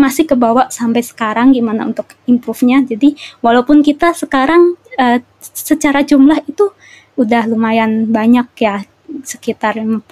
[0.00, 2.80] masih kebawa sampai sekarang gimana untuk improve-nya.
[2.88, 6.72] Jadi walaupun kita sekarang uh, secara jumlah itu
[7.20, 8.84] udah lumayan banyak ya
[9.24, 10.04] sekitar 50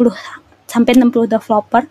[0.65, 1.85] sampai 60 developer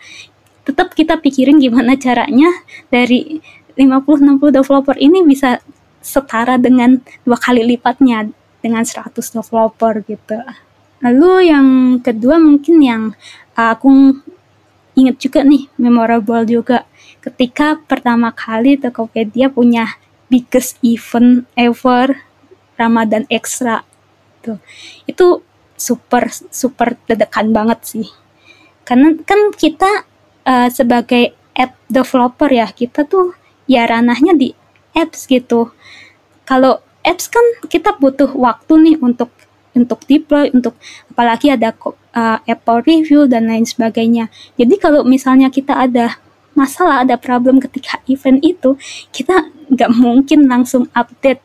[0.63, 2.49] tetap kita pikirin gimana caranya
[2.89, 3.43] dari
[3.75, 5.57] 50-60 developer ini bisa
[6.03, 8.27] setara dengan dua kali lipatnya
[8.59, 10.37] dengan 100 developer gitu.
[11.03, 11.67] Lalu yang
[11.99, 13.03] kedua mungkin yang
[13.55, 14.19] aku
[14.93, 16.85] ingat juga nih memorable juga
[17.19, 19.99] ketika pertama kali Tokopedia punya
[20.31, 22.23] biggest event ever
[22.79, 23.83] Ramadan Extra
[24.39, 24.59] tuh.
[25.03, 25.43] Itu
[25.75, 28.07] super super dedekan banget sih.
[28.87, 30.07] Karena kan kita
[30.47, 33.35] uh, sebagai app developer ya kita tuh
[33.69, 34.51] ya ranahnya di
[34.93, 35.73] apps gitu.
[36.43, 39.29] Kalau apps kan kita butuh waktu nih untuk
[39.73, 40.77] untuk deploy, untuk
[41.09, 41.73] apalagi ada
[42.13, 44.29] uh, Apple review dan lain sebagainya.
[44.55, 46.21] Jadi kalau misalnya kita ada
[46.53, 48.77] masalah, ada problem ketika event itu,
[49.09, 51.41] kita nggak mungkin langsung update.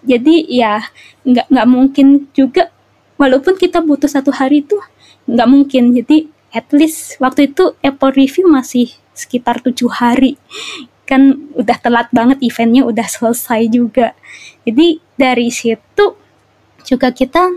[0.00, 0.80] Jadi ya
[1.28, 2.72] nggak nggak mungkin juga,
[3.20, 4.80] walaupun kita butuh satu hari itu
[5.28, 5.92] nggak mungkin.
[5.92, 10.40] Jadi at least waktu itu Apple review masih sekitar tujuh hari
[11.06, 14.12] kan udah telat banget eventnya udah selesai juga.
[14.66, 16.18] Jadi dari situ
[16.82, 17.54] juga kita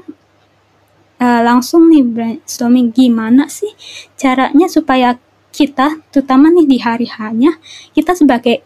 [1.19, 3.69] uh, langsung nih brainstorming gimana sih
[4.17, 5.17] caranya supaya
[5.49, 7.57] kita terutama nih di hari hanya
[7.93, 8.61] kita sebagai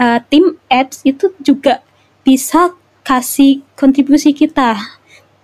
[0.00, 1.84] uh, tim apps itu juga
[2.24, 2.72] bisa
[3.04, 4.80] kasih kontribusi kita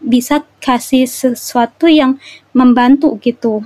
[0.01, 2.17] bisa kasih sesuatu yang
[2.57, 3.61] membantu gitu.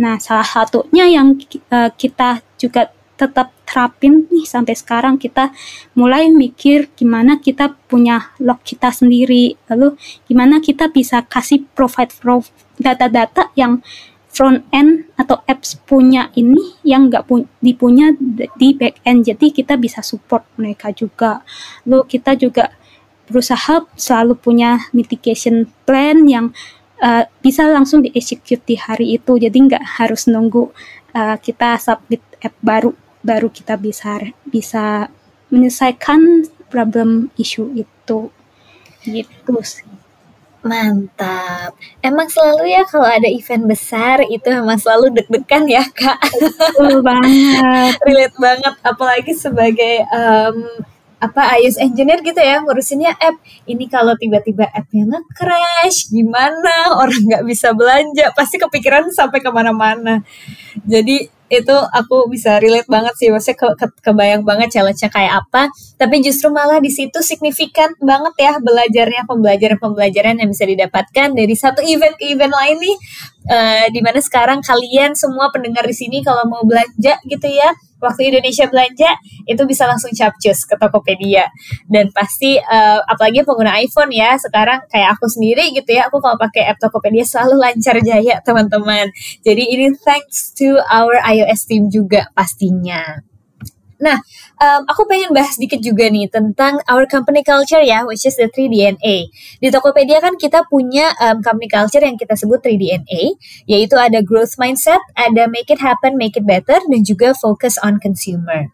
[0.00, 1.36] Nah salah satunya yang
[1.68, 2.88] uh, kita juga
[3.20, 5.20] tetap terapin nih sampai sekarang.
[5.20, 5.52] Kita
[5.92, 9.60] mulai mikir gimana kita punya log kita sendiri.
[9.68, 12.16] Lalu gimana kita bisa kasih provide
[12.80, 13.84] data-data yang
[14.30, 18.14] front end atau apps punya ini yang nggak pu dipunya
[18.56, 19.26] di back end.
[19.26, 21.42] Jadi kita bisa support mereka juga.
[21.84, 22.72] Lalu kita juga
[23.26, 26.50] berusaha selalu punya mitigation plan yang
[27.02, 29.34] uh, bisa langsung di execute di hari itu.
[29.38, 30.70] Jadi nggak harus nunggu
[31.14, 35.08] uh, kita submit app baru baru kita bisa bisa
[35.52, 38.30] menyelesaikan problem isu itu
[39.04, 39.88] gitu sih.
[40.60, 41.72] Mantap.
[42.04, 46.20] Emang selalu ya kalau ada event besar itu emang selalu deg-degan ya kak.
[46.36, 47.96] Betul banget.
[48.04, 48.74] Relate banget.
[48.84, 50.84] Apalagi sebagai um,
[51.20, 53.40] apa iOS engineer gitu ya ngurusinnya app.
[53.64, 56.92] Ini kalau tiba-tiba appnya nge-crash gimana?
[56.92, 58.28] Orang nggak bisa belanja.
[58.36, 60.20] Pasti kepikiran sampai ke mana-mana.
[60.84, 65.66] Jadi itu aku bisa relate banget sih maksudnya ke, ke, kebayang banget challenge-nya kayak apa.
[65.98, 71.82] Tapi justru malah di situ signifikan banget ya belajarnya pembelajaran-pembelajaran yang bisa didapatkan dari satu
[71.82, 72.96] event ke event lain nih
[73.48, 78.32] uh, di mana sekarang kalian semua pendengar di sini kalau mau belanja gitu ya waktu
[78.32, 79.10] Indonesia belanja
[79.44, 81.46] itu bisa langsung capcus ke Tokopedia.
[81.86, 86.40] Dan pasti uh, apalagi pengguna iPhone ya sekarang kayak aku sendiri gitu ya aku kalau
[86.40, 89.12] pakai app Tokopedia selalu lancar jaya teman-teman.
[89.44, 93.29] Jadi ini thanks to our iOS team juga pastinya
[94.00, 94.16] Nah,
[94.56, 98.48] um, aku pengen bahas dikit juga nih tentang our company culture ya, which is the
[98.48, 99.28] 3DNA.
[99.60, 103.36] Di Tokopedia kan kita punya um, company culture yang kita sebut 3DNA,
[103.68, 108.00] yaitu ada growth mindset, ada make it happen, make it better, dan juga focus on
[108.00, 108.72] consumer.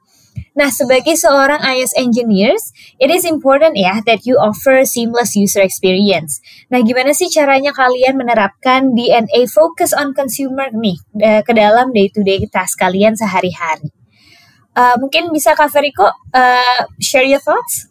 [0.56, 6.40] Nah, sebagai seorang iOS engineers, it is important ya that you offer seamless user experience.
[6.72, 12.44] Nah, gimana sih caranya kalian menerapkan DNA focus on consumer nih eh, ke dalam day-to-day
[12.44, 13.95] -day task kalian sehari-hari?
[14.76, 16.04] Uh, mungkin bisa Kak Feriko
[16.36, 17.88] uh, share your thoughts?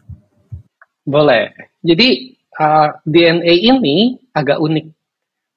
[1.02, 1.50] Boleh.
[1.82, 4.86] Jadi uh, DNA ini agak unik.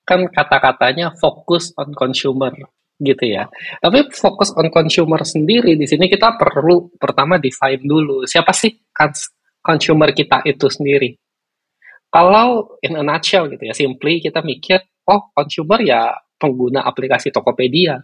[0.09, 2.57] Kan kata-katanya fokus on consumer
[2.97, 3.45] gitu ya.
[3.79, 8.73] Tapi fokus on consumer sendiri di sini kita perlu pertama define dulu siapa sih
[9.61, 11.13] consumer kita itu sendiri.
[12.09, 14.81] Kalau in a nutshell gitu ya, simply kita mikir,
[15.13, 18.01] oh consumer ya pengguna aplikasi Tokopedia,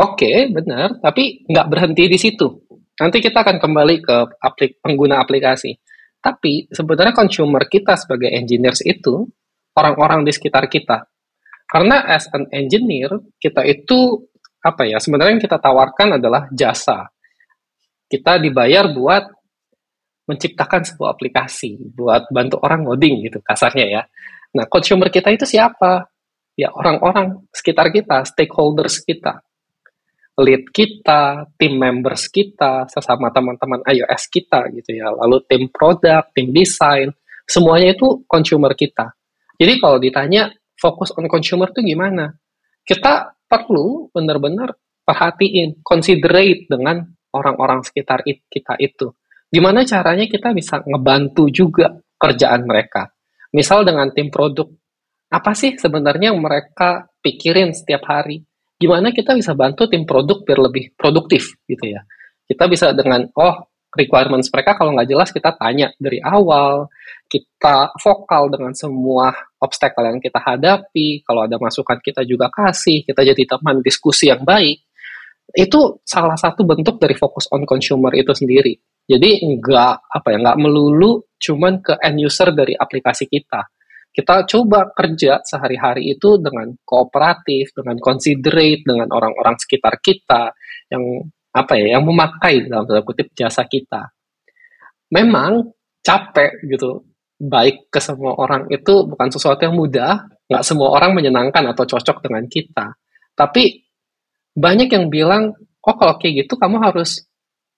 [0.00, 2.48] Oke, benar, tapi nggak berhenti di situ.
[2.96, 5.76] Nanti kita akan kembali ke aplik pengguna aplikasi.
[6.16, 9.28] Tapi sebenarnya consumer kita sebagai engineers itu
[9.76, 11.04] orang-orang di sekitar kita.
[11.68, 14.24] Karena as an engineer, kita itu
[14.64, 17.04] apa ya, sebenarnya yang kita tawarkan adalah jasa.
[18.08, 19.28] Kita dibayar buat
[20.24, 24.02] menciptakan sebuah aplikasi, buat bantu orang ngoding gitu kasarnya ya.
[24.56, 26.08] Nah, consumer kita itu siapa?
[26.56, 29.44] Ya orang-orang sekitar kita, stakeholders kita
[30.40, 36.50] lead kita, tim members kita, sesama teman-teman iOS kita gitu ya, lalu tim produk, tim
[36.50, 37.12] desain,
[37.44, 39.12] semuanya itu consumer kita.
[39.60, 40.48] Jadi kalau ditanya
[40.80, 42.32] fokus on consumer itu gimana?
[42.80, 44.72] Kita perlu benar-benar
[45.04, 47.04] perhatiin, considerate dengan
[47.36, 49.12] orang-orang sekitar kita itu.
[49.50, 53.10] Gimana caranya kita bisa ngebantu juga kerjaan mereka.
[53.50, 54.70] Misal dengan tim produk,
[55.30, 58.46] apa sih sebenarnya mereka pikirin setiap hari?
[58.80, 62.00] Gimana kita bisa bantu tim produk biar lebih produktif gitu ya.
[62.48, 66.88] Kita bisa dengan oh requirements mereka kalau nggak jelas kita tanya dari awal,
[67.28, 73.20] kita vokal dengan semua obstacle yang kita hadapi, kalau ada masukan kita juga kasih, kita
[73.20, 74.88] jadi teman diskusi yang baik.
[75.52, 78.72] Itu salah satu bentuk dari fokus on consumer itu sendiri.
[79.04, 83.66] Jadi nggak apa ya nggak melulu cuman ke end user dari aplikasi kita
[84.10, 90.50] kita coba kerja sehari-hari itu dengan kooperatif, dengan considerate dengan orang-orang sekitar kita
[90.90, 91.02] yang
[91.50, 94.10] apa ya, yang memakai dalam tanda kutip jasa kita.
[95.14, 95.70] Memang
[96.02, 97.06] capek gitu.
[97.40, 102.20] baik ke semua orang itu bukan sesuatu yang mudah, nggak semua orang menyenangkan atau cocok
[102.20, 102.92] dengan kita.
[103.32, 103.80] Tapi
[104.52, 107.24] banyak yang bilang, oh kalau kayak gitu kamu harus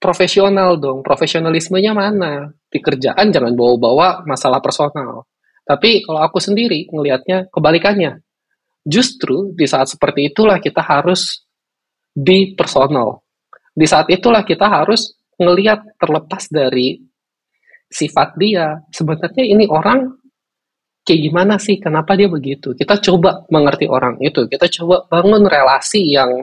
[0.03, 1.07] profesional dong.
[1.07, 2.51] Profesionalismenya mana?
[2.67, 5.31] Di kerjaan jangan bawa-bawa masalah personal.
[5.63, 8.19] Tapi kalau aku sendiri ngelihatnya kebalikannya.
[8.83, 11.47] Justru di saat seperti itulah kita harus
[12.13, 13.23] be personal.
[13.73, 17.01] Di saat itulah kita harus ngelihat terlepas dari
[17.93, 20.17] sifat dia, sebenarnya ini orang
[21.05, 22.73] kayak gimana sih, kenapa dia begitu.
[22.73, 26.43] Kita coba mengerti orang itu, kita coba bangun relasi yang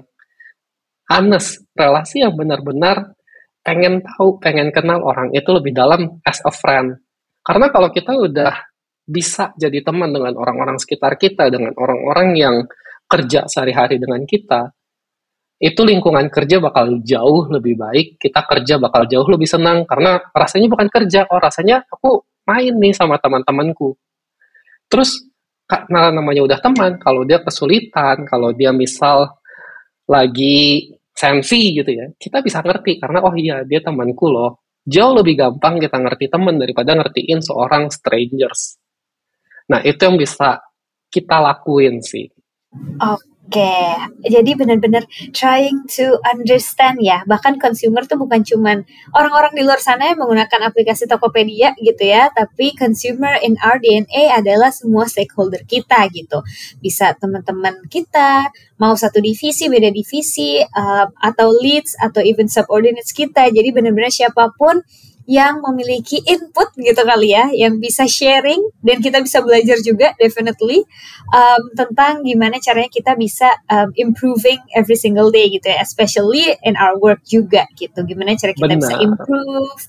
[1.10, 3.18] honest, relasi yang benar-benar
[3.66, 7.02] pengen tahu, pengen kenal orang itu lebih dalam as a friend.
[7.42, 8.69] Karena kalau kita udah
[9.10, 12.56] bisa jadi teman dengan orang-orang sekitar kita, dengan orang-orang yang
[13.10, 14.70] kerja sehari-hari dengan kita,
[15.60, 20.70] itu lingkungan kerja bakal jauh lebih baik, kita kerja bakal jauh lebih senang karena rasanya
[20.72, 23.98] bukan kerja, oh rasanya aku main nih sama teman-temanku.
[24.88, 25.20] Terus
[25.68, 29.36] karena namanya udah teman, kalau dia kesulitan, kalau dia misal
[30.08, 34.64] lagi sensi gitu ya, kita bisa ngerti karena oh iya dia temanku loh.
[34.88, 38.79] Jauh lebih gampang kita ngerti teman daripada ngertiin seorang strangers.
[39.70, 40.60] Nah itu yang bisa
[41.14, 42.30] kita lakuin sih.
[43.50, 43.74] Oke,
[44.22, 47.26] jadi benar-benar trying to understand ya.
[47.26, 48.86] Bahkan consumer tuh bukan cuman
[49.18, 54.30] orang-orang di luar sana yang menggunakan aplikasi Tokopedia gitu ya, tapi consumer in our DNA
[54.38, 56.46] adalah semua stakeholder kita gitu.
[56.78, 63.50] Bisa teman-teman kita, mau satu divisi, beda divisi, uh, atau leads, atau even subordinates kita.
[63.50, 64.86] Jadi benar-benar siapa pun
[65.30, 70.82] yang memiliki input gitu kali ya, yang bisa sharing dan kita bisa belajar juga definitely
[71.30, 76.74] um, tentang gimana caranya kita bisa um, improving every single day gitu ya, especially in
[76.82, 78.02] our work juga gitu.
[78.10, 78.82] Gimana cara kita Benar.
[78.82, 79.82] bisa improve.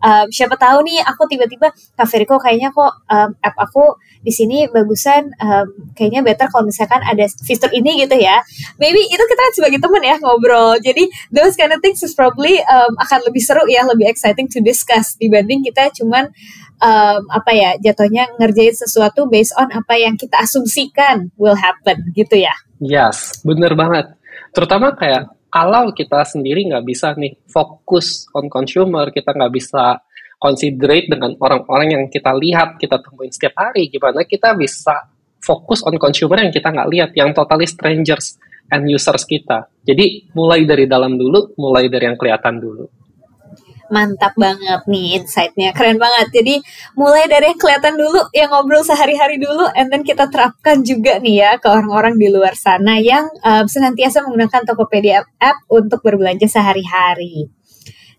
[0.00, 2.08] Um, siapa tahu nih aku tiba-tiba Kak
[2.40, 7.72] kayaknya kok um, app aku di sini bagusan um, kayaknya better kalau misalkan ada fitur
[7.72, 8.40] ini gitu ya
[8.76, 12.92] maybe itu kita sebagai teman ya ngobrol jadi those kind of things is probably um,
[13.00, 16.32] akan lebih seru ya lebih exciting to discuss dibanding kita cuman
[16.80, 22.40] um, apa ya jatuhnya ngerjain sesuatu based on apa yang kita asumsikan will happen gitu
[22.40, 24.16] ya yes bener banget
[24.56, 29.98] terutama kayak kalau kita sendiri nggak bisa nih fokus on consumer, kita nggak bisa
[30.38, 35.10] considerate dengan orang-orang yang kita lihat, kita temuin setiap hari, gimana kita bisa
[35.42, 38.38] fokus on consumer yang kita nggak lihat, yang totally strangers
[38.70, 39.66] and users kita.
[39.82, 42.86] Jadi mulai dari dalam dulu, mulai dari yang kelihatan dulu.
[43.90, 46.30] Mantap banget nih insight-nya, keren banget.
[46.30, 46.54] Jadi
[46.94, 51.50] mulai dari kelihatan dulu, yang ngobrol sehari-hari dulu, and then kita terapkan juga nih ya
[51.58, 57.50] ke orang-orang di luar sana yang um, senantiasa menggunakan Tokopedia app untuk berbelanja sehari-hari.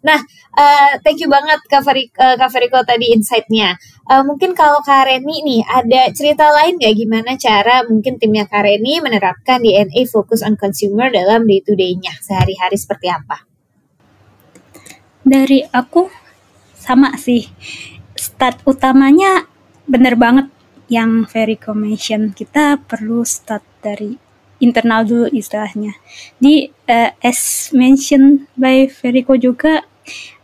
[0.01, 0.17] Nah,
[0.57, 3.77] uh, thank you banget Kak, uh, Kak Feriko tadi insight-nya.
[4.09, 8.65] Uh, mungkin kalau Kak Reni nih, ada cerita lain nggak gimana cara mungkin timnya Kak
[8.65, 13.50] Reni menerapkan DNA Focus on Consumer dalam day-to-day-nya, sehari-hari seperti apa?
[15.21, 16.09] Dari aku,
[16.77, 17.45] sama sih.
[18.17, 19.45] Start utamanya
[19.85, 20.49] bener banget
[20.91, 22.33] yang Veriko mention.
[22.33, 24.17] Kita perlu start dari
[24.61, 25.97] internal dulu istilahnya.
[26.37, 29.81] Di uh, as mentioned by Veriko juga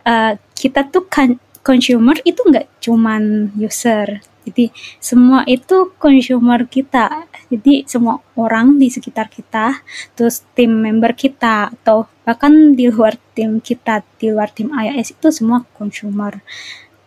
[0.05, 4.71] uh, kita tuh kan consumer itu nggak cuman user jadi
[5.03, 7.27] semua itu consumer kita.
[7.51, 9.83] Jadi semua orang di sekitar kita
[10.15, 15.27] terus tim member kita atau bahkan di luar tim kita di luar tim iOS itu
[15.35, 16.39] semua consumer.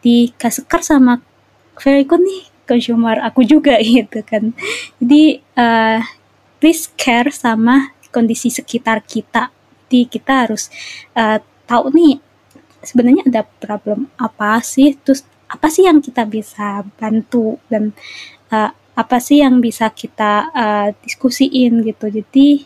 [0.05, 1.25] Di Kasekar sama
[1.81, 4.53] good nih consumer aku juga gitu kan.
[5.01, 6.05] Jadi uh,
[6.61, 9.49] please care sama kondisi sekitar kita.
[9.89, 10.69] Jadi kita harus
[11.17, 12.21] uh, tahu nih
[12.85, 14.97] sebenarnya ada problem apa sih?
[15.01, 17.91] Terus apa sih yang kita bisa bantu dan
[18.55, 22.07] uh, apa sih yang bisa kita uh, diskusiin gitu.
[22.07, 22.63] Jadi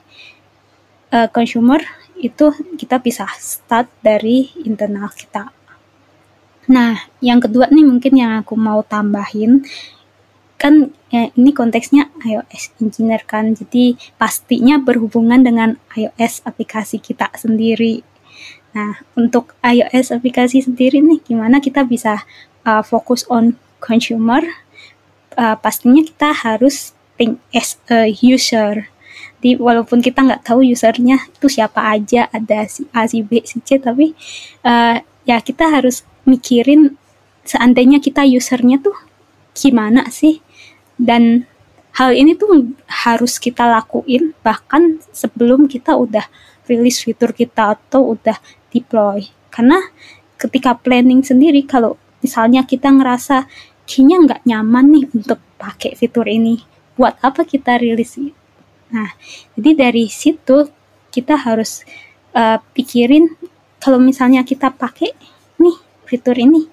[1.17, 1.81] uh, consumer
[2.21, 5.49] itu kita bisa start dari internal kita.
[6.69, 9.65] Nah yang kedua nih mungkin yang aku mau tambahin
[10.55, 13.53] kan ya, ini konteksnya iOS engineer kan.
[13.53, 18.01] Jadi pastinya berhubungan dengan iOS aplikasi kita sendiri.
[18.75, 22.27] Nah, untuk iOS aplikasi sendiri nih, gimana kita bisa
[22.67, 24.43] uh, fokus on consumer?
[25.35, 28.91] Uh, pastinya kita harus think as a user.
[29.41, 33.61] Di walaupun kita nggak tahu usernya itu siapa aja, ada si A, si B, si
[33.63, 34.17] C, tapi
[34.65, 34.99] uh,
[35.29, 36.97] ya kita harus mikirin
[37.45, 38.97] seandainya kita usernya tuh
[39.53, 40.41] gimana sih?
[40.95, 41.45] Dan
[41.95, 46.27] hal ini tuh harus kita lakuin bahkan sebelum kita udah
[46.67, 48.35] rilis fitur kita atau udah
[48.75, 49.79] deploy karena
[50.35, 51.95] ketika planning sendiri kalau
[52.25, 53.45] misalnya kita ngerasa
[53.85, 56.65] kayaknya nggak nyaman nih untuk pakai fitur ini.
[56.97, 58.17] Buat apa kita rilis?
[58.89, 59.13] Nah,
[59.59, 60.73] jadi dari situ
[61.13, 61.85] kita harus
[62.33, 63.29] uh, pikirin
[63.85, 65.13] kalau misalnya kita pakai
[65.61, 65.77] nih
[66.09, 66.65] fitur ini,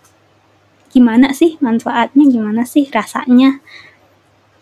[0.95, 3.59] gimana sih manfaatnya, gimana sih rasanya.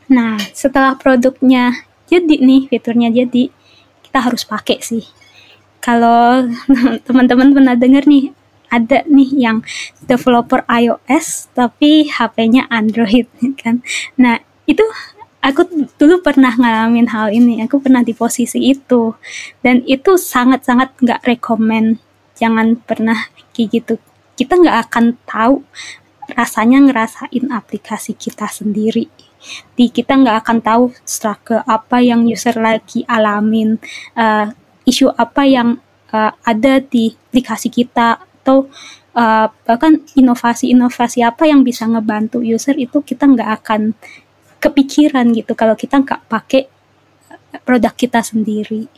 [0.10, 3.54] Nah, setelah produknya jadi nih, fiturnya jadi,
[4.02, 5.06] kita harus pakai sih.
[5.78, 6.50] Kalau
[7.06, 8.34] teman-teman pernah dengar nih,
[8.70, 9.57] ada nih yang
[10.05, 13.30] developer iOS tapi HP-nya Android
[13.61, 13.82] kan.
[14.15, 14.39] Nah,
[14.70, 14.86] itu
[15.41, 15.65] aku
[15.97, 17.63] dulu pernah ngalamin hal ini.
[17.65, 19.15] Aku pernah di posisi itu.
[19.63, 21.99] Dan itu sangat-sangat nggak rekomend.
[22.38, 23.93] Jangan pernah kayak gitu.
[24.39, 25.65] Kita nggak akan tahu
[26.38, 29.09] rasanya ngerasain aplikasi kita sendiri.
[29.74, 33.80] Di kita nggak akan tahu struggle apa yang user lagi alamin,
[34.20, 34.51] uh,
[34.84, 35.80] isu apa yang
[36.11, 38.20] uh, ada di aplikasi kita
[38.50, 38.66] atau
[39.14, 43.93] uh, bahkan inovasi-inovasi apa yang bisa ngebantu user itu kita nggak akan
[44.58, 46.66] kepikiran gitu kalau kita nggak pakai
[47.62, 48.89] produk kita sendiri.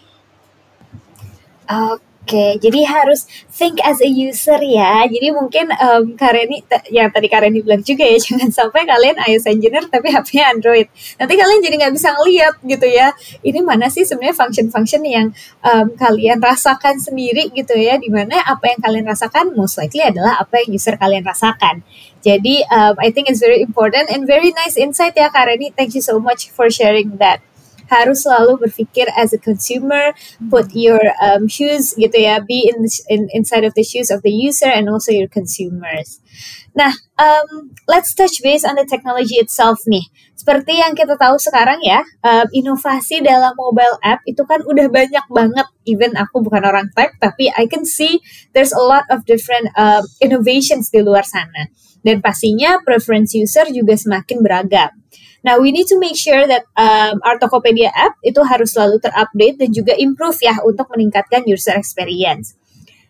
[1.68, 5.04] Oke, Oke, jadi harus think as a user ya.
[5.04, 9.84] Jadi mungkin um, Kareni, yang tadi Kareni bilang juga ya, jangan sampai kalian iOS engineer
[9.92, 10.88] tapi HP-nya Android.
[11.20, 13.12] Nanti kalian jadi nggak bisa ngeliat gitu ya.
[13.44, 18.00] Ini mana sih sebenarnya function-function yang um, kalian rasakan sendiri gitu ya.
[18.00, 21.84] Di mana apa yang kalian rasakan most likely adalah apa yang user kalian rasakan.
[22.24, 25.76] Jadi um, I think it's very important and very nice insight ya Kareni.
[25.76, 27.44] Thank you so much for sharing that
[27.92, 30.16] harus selalu berpikir as a consumer,
[30.48, 34.24] put your um, shoes gitu ya, be in, the, in inside of the shoes of
[34.24, 36.24] the user and also your consumers.
[36.72, 40.08] Nah, um, let's touch base on the technology itself nih.
[40.40, 45.26] Seperti yang kita tahu sekarang ya, um, inovasi dalam mobile app itu kan udah banyak
[45.28, 45.68] banget.
[45.84, 48.24] Even aku bukan orang tech, tapi I can see
[48.56, 51.68] there's a lot of different um, innovations di luar sana.
[52.02, 55.01] Dan pastinya preference user juga semakin beragam.
[55.42, 59.58] Nah, we need to make sure that um, our Tokopedia app itu harus selalu terupdate
[59.58, 62.54] dan juga improve ya untuk meningkatkan user experience.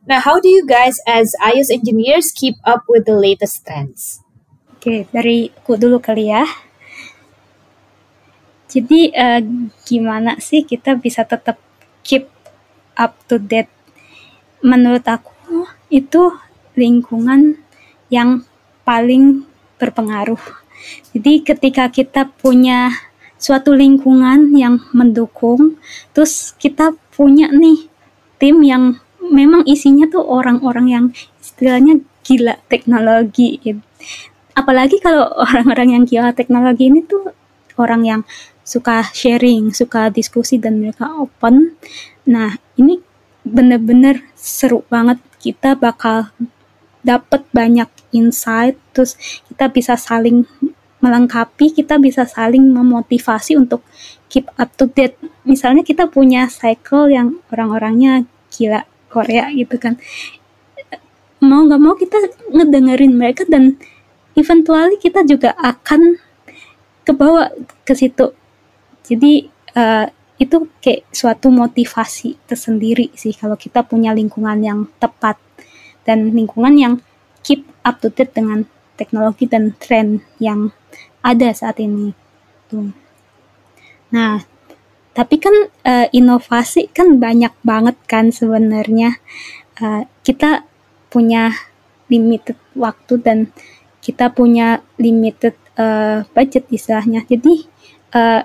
[0.08, 4.24] Nah, how do you guys as iOS engineers keep up with the latest trends?
[4.72, 6.48] Oke, okay, dari aku dulu kali ya.
[8.72, 9.44] Jadi uh,
[9.84, 11.60] gimana sih kita bisa tetap
[12.02, 12.32] keep
[12.96, 13.70] up to date?
[14.64, 16.32] Menurut aku itu
[16.80, 17.60] lingkungan
[18.08, 18.48] yang
[18.88, 19.44] paling
[19.76, 20.61] berpengaruh
[21.12, 22.92] jadi ketika kita punya
[23.42, 25.82] suatu lingkungan yang mendukung,
[26.14, 27.90] terus kita punya nih
[28.38, 31.06] tim yang memang isinya tuh orang-orang yang
[31.42, 33.58] istilahnya gila teknologi.
[34.54, 37.34] Apalagi kalau orang-orang yang gila teknologi ini tuh
[37.82, 38.22] orang yang
[38.62, 41.76] suka sharing, suka diskusi dan mereka open.
[42.30, 43.02] Nah, ini
[43.42, 45.18] bener-bener seru banget.
[45.42, 46.30] Kita bakal
[47.02, 49.18] dapat banyak insight, terus
[49.50, 50.46] kita bisa saling
[51.02, 53.82] melengkapi, kita bisa saling memotivasi untuk
[54.30, 55.18] keep up to date.
[55.44, 58.24] Misalnya kita punya cycle yang orang-orangnya
[58.54, 59.98] gila Korea gitu kan.
[61.42, 62.16] Mau nggak mau kita
[62.54, 63.82] ngedengerin mereka dan
[64.38, 66.22] eventually kita juga akan
[67.04, 67.50] kebawa
[67.84, 68.32] ke situ.
[69.04, 70.06] Jadi uh,
[70.42, 75.38] itu kayak suatu motivasi tersendiri sih kalau kita punya lingkungan yang tepat
[76.02, 76.94] dan lingkungan yang
[77.46, 78.66] keep up to date dengan
[78.98, 80.74] teknologi dan tren yang
[81.22, 82.14] ada saat ini.
[82.70, 82.92] Tuh.
[84.12, 84.44] Nah,
[85.12, 85.54] tapi kan
[85.86, 89.18] uh, inovasi kan banyak banget kan sebenarnya.
[89.82, 90.68] Uh, kita
[91.10, 91.56] punya
[92.12, 93.40] limited waktu dan
[94.04, 97.24] kita punya limited uh, budget istilahnya.
[97.24, 97.66] Jadi
[98.14, 98.44] uh,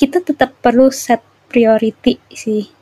[0.00, 1.20] kita tetap perlu set
[1.52, 2.72] priority sih.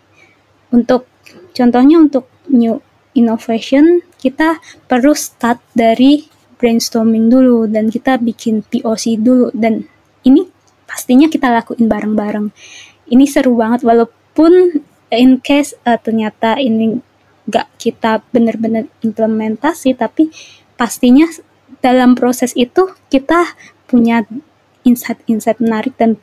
[0.70, 1.10] Untuk
[1.50, 2.78] contohnya untuk new
[3.18, 6.29] innovation kita perlu start dari
[6.60, 9.88] brainstorming dulu dan kita bikin POC dulu dan
[10.22, 10.44] ini
[10.84, 12.52] pastinya kita lakuin bareng-bareng.
[13.08, 17.00] Ini seru banget walaupun in case uh, ternyata ini
[17.48, 20.28] gak kita bener-bener implementasi tapi
[20.76, 21.26] pastinya
[21.80, 23.56] dalam proses itu kita
[23.88, 24.22] punya
[24.84, 26.20] insight-insight menarik dan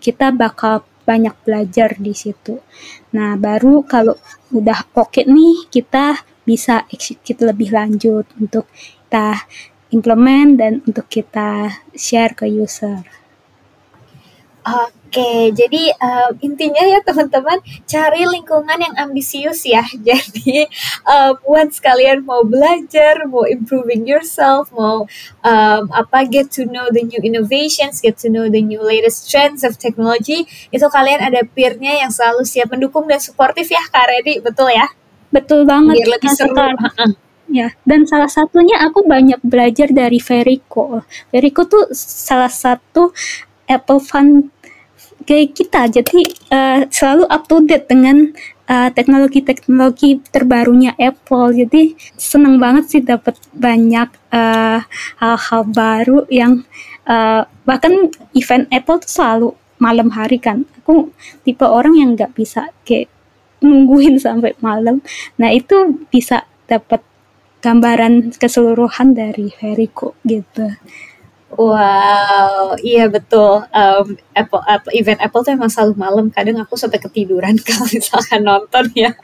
[0.00, 2.58] kita bakal banyak belajar di situ.
[3.14, 4.18] Nah, baru kalau
[4.50, 8.66] udah okay nih, kita bisa execute lebih lanjut untuk
[9.06, 9.46] kita
[9.94, 13.06] implement dan untuk kita share ke user.
[14.66, 19.86] Oke, jadi um, intinya ya teman-teman cari lingkungan yang ambisius ya.
[20.10, 20.66] Jadi
[21.06, 25.06] um, once kalian mau belajar, mau improving yourself, mau
[25.46, 29.62] um, apa get to know the new innovations, get to know the new latest trends
[29.62, 34.42] of technology, itu kalian ada peernya yang selalu siap mendukung dan suportif ya Kak Redi,
[34.42, 34.90] betul ya?
[35.30, 36.02] Betul banget.
[36.02, 36.58] Biar lebih seru.
[37.56, 41.00] Ya, dan salah satunya aku banyak belajar dari Verico.
[41.32, 43.16] Verico tuh salah satu
[43.64, 44.52] Apple fan
[45.24, 46.20] kayak kita, jadi
[46.52, 48.36] uh, selalu up to date dengan
[48.68, 51.56] uh, teknologi-teknologi terbarunya Apple.
[51.56, 54.84] Jadi seneng banget sih dapat banyak hal
[55.16, 56.60] hal-hal baru yang
[57.08, 59.48] uh, bahkan event Apple tuh selalu
[59.80, 60.68] malam hari kan.
[60.84, 61.08] Aku
[61.40, 63.08] tipe orang yang nggak bisa kayak
[63.64, 65.00] nungguin sampai malam.
[65.40, 67.00] Nah itu bisa dapat
[67.60, 70.68] gambaran keseluruhan dari Verico gitu.
[71.56, 73.64] Wow, iya betul.
[73.72, 76.28] Um, Apple, Apple event Apple tuh emang selalu malam.
[76.28, 79.16] Kadang aku sampai ketiduran kalau misalkan nonton ya.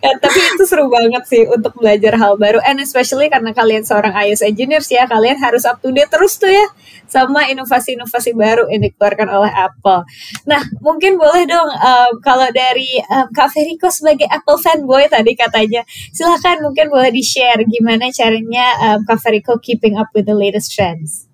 [0.00, 0.12] ya.
[0.16, 2.56] Tapi itu seru banget sih untuk belajar hal baru.
[2.64, 6.48] And especially karena kalian seorang iOS engineers ya, kalian harus up to date terus tuh
[6.48, 6.64] ya
[7.04, 10.08] sama inovasi-inovasi baru yang dikeluarkan oleh Apple.
[10.48, 15.84] Nah, mungkin boleh dong um, kalau dari um, Kak Veriko sebagai Apple fanboy tadi katanya,
[16.16, 20.72] silahkan mungkin boleh di share gimana caranya um, Kak Veriko keeping up with the latest
[20.72, 21.28] trends.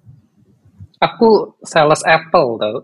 [0.99, 2.79] Aku sales Apple tau.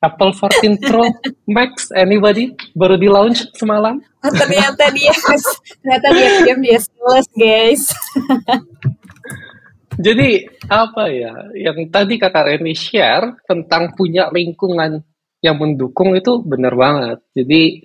[0.00, 1.08] Apple 14 Pro
[1.56, 2.52] Max, anybody?
[2.76, 4.00] Baru di launch semalam.
[4.20, 5.12] Oh, ternyata dia,
[5.80, 7.82] ternyata dia diam dia sales guys.
[9.96, 15.00] Jadi apa ya, yang tadi kakak Reni share tentang punya lingkungan
[15.40, 17.18] yang mendukung itu benar banget.
[17.32, 17.80] Jadi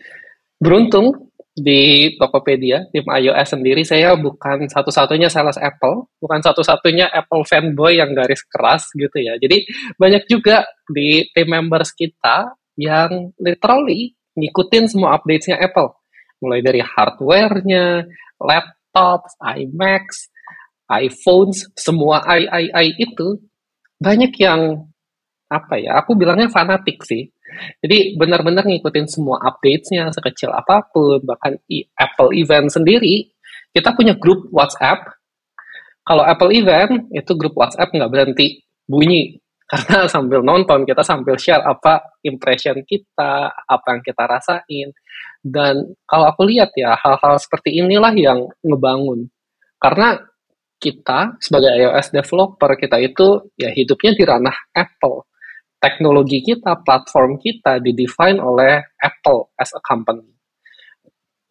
[0.59, 1.30] beruntung
[1.61, 8.17] di Tokopedia, tim iOS sendiri, saya bukan satu-satunya sales Apple, bukan satu-satunya Apple fanboy yang
[8.17, 9.37] garis keras gitu ya.
[9.37, 15.93] Jadi banyak juga di tim members kita yang literally ngikutin semua updates-nya Apple.
[16.41, 18.09] Mulai dari hardware-nya,
[18.41, 20.09] laptop, iMac,
[20.89, 23.37] iPhones, semua i, i, i itu
[24.01, 24.89] banyak yang
[25.51, 27.27] apa ya, aku bilangnya fanatik sih
[27.81, 31.57] jadi benar-benar ngikutin semua updates-nya sekecil apa pun, bahkan
[31.97, 33.31] Apple Event sendiri,
[33.71, 35.07] kita punya grup WhatsApp.
[36.01, 39.37] Kalau Apple Event, itu grup WhatsApp nggak berhenti bunyi.
[39.71, 44.87] Karena sambil nonton, kita sambil share apa impression kita, apa yang kita rasain.
[45.39, 49.31] Dan kalau aku lihat ya, hal-hal seperti inilah yang ngebangun.
[49.79, 50.19] Karena
[50.75, 55.30] kita sebagai iOS developer, kita itu ya hidupnya di ranah Apple
[55.81, 60.29] teknologi kita, platform kita didefine oleh Apple as a company.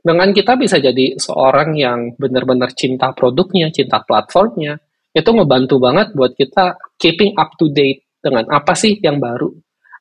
[0.01, 4.79] Dengan kita bisa jadi seorang yang benar-benar cinta produknya, cinta platformnya,
[5.11, 9.51] itu ngebantu banget buat kita keeping up to date dengan apa sih yang baru,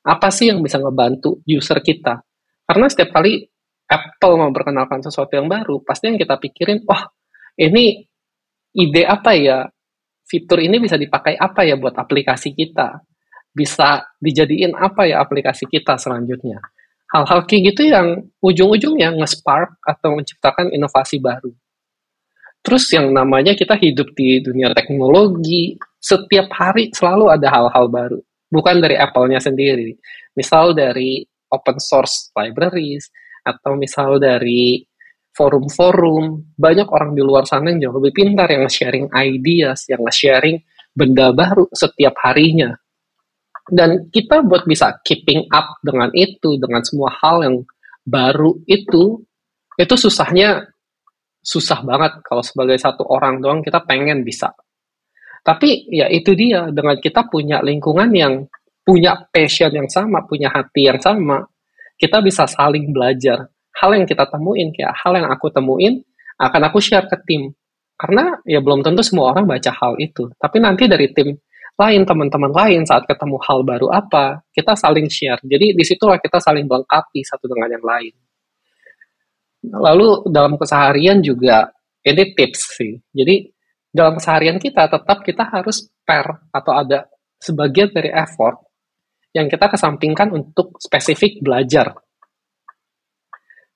[0.06, 2.22] apa sih yang bisa ngebantu user kita.
[2.64, 3.44] Karena setiap kali
[3.90, 7.10] Apple memperkenalkan sesuatu yang baru, pasti yang kita pikirin, wah
[7.58, 8.06] ini
[8.78, 9.66] ide apa ya,
[10.24, 13.09] fitur ini bisa dipakai apa ya buat aplikasi kita
[13.54, 16.62] bisa dijadiin apa ya aplikasi kita selanjutnya.
[17.10, 21.50] Hal-hal kayak gitu yang ujung-ujungnya nge-spark atau menciptakan inovasi baru.
[22.62, 28.20] Terus yang namanya kita hidup di dunia teknologi, setiap hari selalu ada hal-hal baru.
[28.50, 29.98] Bukan dari Apple-nya sendiri.
[30.38, 33.10] Misal dari open source libraries,
[33.42, 34.86] atau misal dari
[35.34, 40.62] forum-forum, banyak orang di luar sana yang jauh lebih pintar yang sharing ideas, yang sharing
[40.94, 42.76] benda baru setiap harinya
[43.70, 47.58] dan kita buat bisa keeping up dengan itu dengan semua hal yang
[48.04, 49.22] baru itu
[49.80, 50.68] itu susahnya
[51.40, 52.20] susah banget.
[52.26, 54.52] Kalau sebagai satu orang doang kita pengen bisa.
[55.40, 58.44] Tapi ya itu dia dengan kita punya lingkungan yang
[58.84, 61.46] punya passion yang sama punya hati yang sama
[62.00, 63.52] kita bisa saling belajar.
[63.76, 66.00] Hal yang kita temuin kayak hal yang aku temuin
[66.40, 67.52] akan aku share ke tim.
[68.00, 70.32] Karena ya belum tentu semua orang baca hal itu.
[70.40, 71.36] Tapi nanti dari tim
[71.80, 75.40] lain, teman-teman lain saat ketemu hal baru apa, kita saling share.
[75.40, 78.14] Jadi di situlah kita saling melengkapi satu dengan yang lain.
[79.72, 81.72] Lalu dalam keseharian juga
[82.04, 83.00] ini tips sih.
[83.16, 83.48] Jadi
[83.90, 87.08] dalam keseharian kita tetap kita harus pair atau ada
[87.40, 88.60] sebagian dari effort
[89.32, 91.96] yang kita kesampingkan untuk spesifik belajar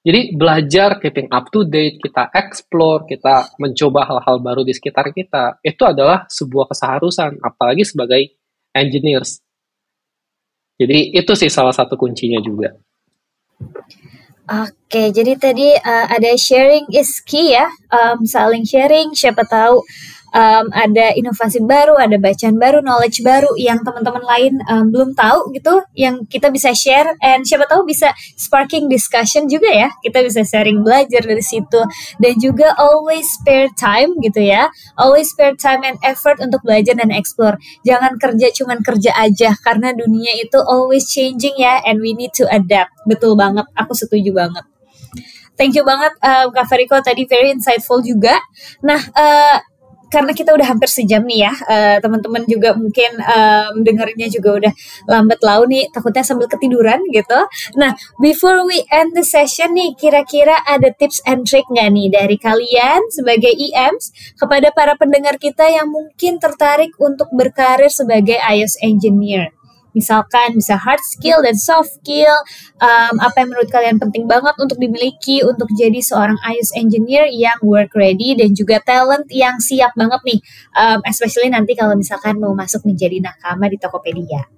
[0.03, 5.63] jadi belajar, keeping up to date, kita explore, kita mencoba hal-hal baru di sekitar kita,
[5.63, 8.35] itu adalah sebuah keseharusan, apalagi sebagai
[8.75, 9.39] engineers.
[10.75, 12.75] Jadi itu sih salah satu kuncinya juga.
[14.43, 19.15] Oke, jadi tadi uh, ada sharing is key ya, um, saling sharing.
[19.15, 19.79] Siapa tahu
[20.33, 25.53] um, ada inovasi baru, ada bacaan baru, knowledge baru yang teman-teman lain um, belum tahu
[25.53, 30.41] gitu, yang kita bisa share, and siapa tahu bisa sparking discussion juga ya, kita bisa
[30.41, 31.81] sharing belajar dari situ,
[32.19, 34.67] dan juga always spare time gitu ya,
[34.97, 39.93] always spare time and effort untuk belajar dan explore, jangan kerja cuman kerja aja, karena
[39.93, 44.65] dunia itu always changing ya, and we need to adapt, betul banget, aku setuju banget.
[45.53, 48.37] thank you banget uh, Kak Feriko tadi very insightful juga.
[48.81, 49.57] Nah, uh,
[50.13, 54.73] karena kita udah hampir sejam nih ya, uh, teman-teman juga mungkin um, dengerinnya juga udah
[55.09, 57.39] lambat lau nih, takutnya sambil ketiduran gitu.
[57.81, 62.37] Nah, before we end the session nih, kira-kira ada tips and trick nggak nih dari
[62.37, 69.62] kalian sebagai EMs kepada para pendengar kita yang mungkin tertarik untuk berkarir sebagai iOS engineer?
[69.93, 72.33] Misalkan bisa hard skill dan soft skill,
[72.81, 77.57] um, apa yang menurut kalian penting banget untuk dimiliki untuk jadi seorang iOS engineer yang
[77.61, 80.39] work ready dan juga talent yang siap banget nih,
[80.75, 84.49] um, especially nanti kalau misalkan mau masuk menjadi nakama di Tokopedia.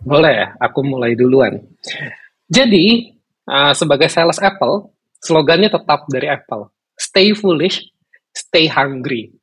[0.00, 1.60] Boleh aku mulai duluan.
[2.48, 3.12] Jadi,
[3.46, 4.90] uh, sebagai sales Apple,
[5.20, 6.72] slogannya tetap dari Apple.
[6.96, 7.84] Stay foolish,
[8.32, 9.39] stay hungry.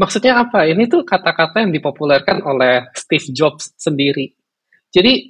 [0.00, 0.64] Maksudnya apa?
[0.64, 4.32] Ini tuh kata-kata yang dipopulerkan oleh Steve Jobs sendiri.
[4.88, 5.28] Jadi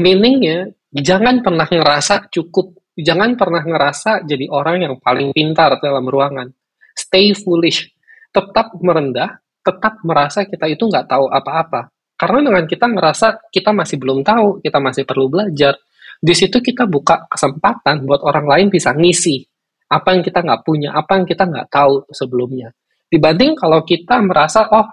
[0.00, 6.48] meaningnya jangan pernah ngerasa cukup, jangan pernah ngerasa jadi orang yang paling pintar dalam ruangan.
[6.96, 7.92] Stay foolish,
[8.32, 11.92] tetap merendah, tetap merasa kita itu nggak tahu apa-apa.
[12.16, 15.76] Karena dengan kita ngerasa kita masih belum tahu, kita masih perlu belajar,
[16.18, 19.44] di situ kita buka kesempatan buat orang lain bisa ngisi
[19.92, 22.72] apa yang kita nggak punya, apa yang kita nggak tahu sebelumnya.
[23.08, 24.86] Dibanding kalau kita merasa, oh,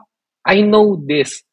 [0.47, 1.43] I know this.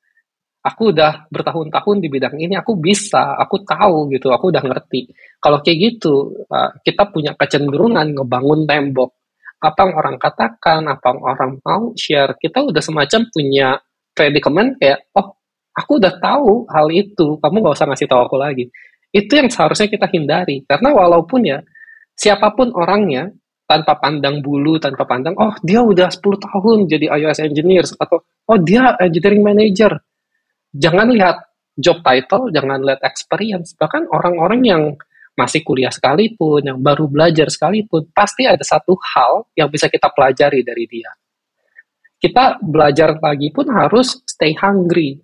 [0.63, 5.11] Aku udah bertahun-tahun di bidang ini, aku bisa, aku tahu gitu, aku udah ngerti.
[5.43, 9.11] Kalau kayak gitu, uh, kita punya kecenderungan ngebangun tembok.
[9.59, 13.69] Apa yang orang katakan, apa yang orang mau share, kita udah semacam punya
[14.15, 15.35] predikamen kayak, oh,
[15.75, 18.71] aku udah tahu hal itu, kamu gak usah ngasih tahu aku lagi.
[19.11, 20.63] Itu yang seharusnya kita hindari.
[20.63, 21.59] Karena walaupun ya,
[22.15, 23.35] siapa pun orangnya,
[23.67, 28.59] tanpa pandang bulu, tanpa pandang, oh dia udah 10 tahun jadi iOS engineer, atau oh
[28.61, 29.93] dia engineering manager.
[30.73, 31.37] Jangan lihat
[31.77, 33.73] job title, jangan lihat experience.
[33.77, 34.83] Bahkan orang-orang yang
[35.33, 40.61] masih kuliah sekalipun, yang baru belajar sekalipun, pasti ada satu hal yang bisa kita pelajari
[40.61, 41.09] dari dia.
[42.23, 45.19] Kita belajar lagi pun harus stay hungry.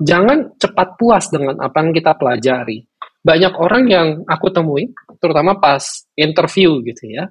[0.00, 2.89] Jangan cepat puas dengan apa yang kita pelajari.
[3.20, 4.88] Banyak orang yang aku temui,
[5.20, 5.84] terutama pas
[6.16, 7.28] interview gitu ya,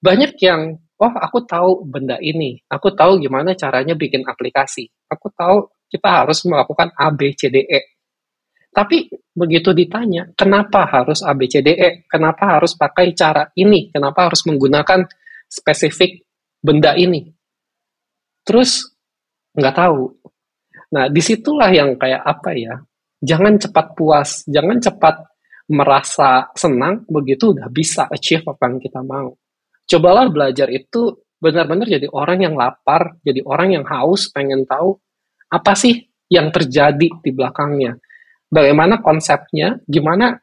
[0.00, 5.64] banyak yang oh aku tahu benda ini, aku tahu gimana caranya bikin aplikasi, aku tahu
[5.88, 7.80] kita harus melakukan A, B, C, D, E.
[8.70, 12.06] Tapi begitu ditanya, kenapa harus A, B, C, D, E?
[12.06, 13.90] Kenapa harus pakai cara ini?
[13.90, 15.08] Kenapa harus menggunakan
[15.50, 16.22] spesifik
[16.62, 17.26] benda ini?
[18.46, 18.86] Terus
[19.58, 20.14] nggak tahu.
[20.94, 22.74] Nah, di situlah yang kayak apa ya?
[23.20, 25.16] Jangan cepat puas, jangan cepat
[25.70, 29.30] merasa senang begitu udah bisa achieve apa yang kita mau
[29.90, 34.94] cobalah belajar itu benar-benar jadi orang yang lapar, jadi orang yang haus, pengen tahu
[35.50, 37.98] apa sih yang terjadi di belakangnya.
[38.46, 40.38] Bagaimana konsepnya, gimana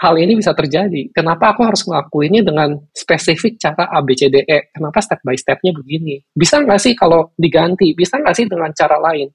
[0.00, 1.12] hal ini bisa terjadi.
[1.12, 4.72] Kenapa aku harus ngelakuinnya dengan spesifik cara A, B, C, D, E?
[4.72, 6.22] Kenapa step by stepnya begini?
[6.32, 7.92] Bisa nggak sih kalau diganti?
[7.92, 9.28] Bisa nggak sih dengan cara lain?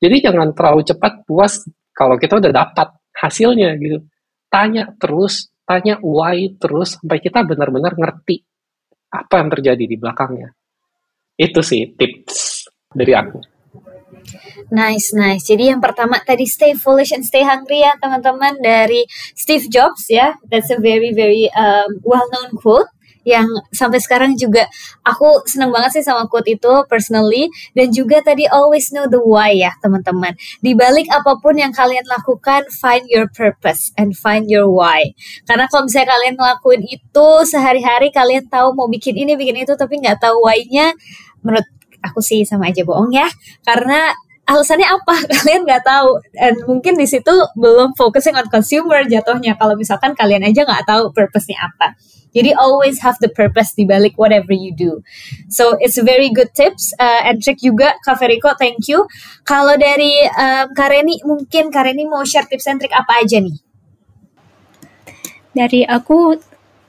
[0.00, 1.62] Jadi jangan terlalu cepat puas
[1.92, 4.04] kalau kita udah dapat hasilnya gitu.
[4.50, 8.42] Tanya terus, tanya why terus, sampai kita benar-benar ngerti
[9.10, 10.50] apa yang terjadi di belakangnya.
[11.38, 13.38] Itu sih tips dari aku.
[14.70, 15.50] Nice, nice.
[15.50, 19.02] Jadi yang pertama tadi stay foolish and stay hungry ya teman-teman dari
[19.34, 20.38] Steve Jobs ya.
[20.46, 22.90] That's a very very um, well known quote
[23.24, 24.64] yang sampai sekarang juga
[25.04, 27.52] aku seneng banget sih sama quote itu personally.
[27.76, 30.32] Dan juga tadi always know the why ya teman-teman.
[30.64, 35.12] Di balik apa pun yang kalian lakukan find your purpose and find your why.
[35.44, 40.00] Karena kalau misalnya kalian ngelakuin itu sehari-hari kalian tahu mau bikin ini bikin itu tapi
[40.00, 40.96] nggak tahu why-nya
[41.44, 41.66] menurut
[42.00, 43.28] aku sih sama aja bohong ya.
[43.64, 44.12] Karena
[44.48, 45.14] alasannya apa?
[45.36, 46.10] Kalian nggak tahu.
[46.32, 49.54] Dan mungkin di situ belum focusing on consumer jatuhnya.
[49.60, 51.94] Kalau misalkan kalian aja nggak tahu purpose-nya apa
[52.30, 55.02] jadi always have the purpose di balik whatever you do.
[55.50, 59.06] So it's a very good tips uh, and trick juga Kak Feriko, thank you.
[59.42, 63.58] Kalau dari um, Kareni mungkin Kareni mau share tips and trick apa aja nih?
[65.50, 66.38] Dari aku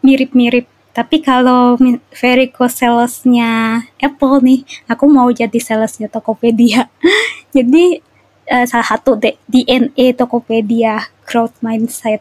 [0.06, 1.80] mirip-mirip tapi kalau
[2.12, 4.62] Veriko salesnya Apple nih,
[4.92, 6.92] aku mau jadi salesnya Tokopedia.
[7.56, 8.04] jadi
[8.52, 9.16] uh, salah satu
[9.48, 12.20] DNA Tokopedia growth mindset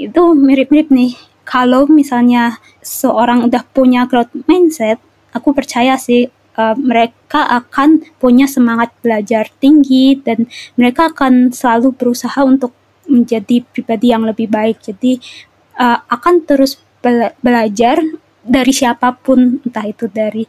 [0.00, 1.12] itu mirip-mirip nih
[1.50, 5.02] kalau misalnya seorang udah punya growth mindset,
[5.34, 10.46] aku percaya sih uh, mereka akan punya semangat belajar tinggi dan
[10.78, 12.70] mereka akan selalu berusaha untuk
[13.10, 14.78] menjadi pribadi yang lebih baik.
[14.78, 15.18] Jadi
[15.74, 17.98] uh, akan terus bela belajar
[18.46, 20.48] dari siapa pun, entah itu dari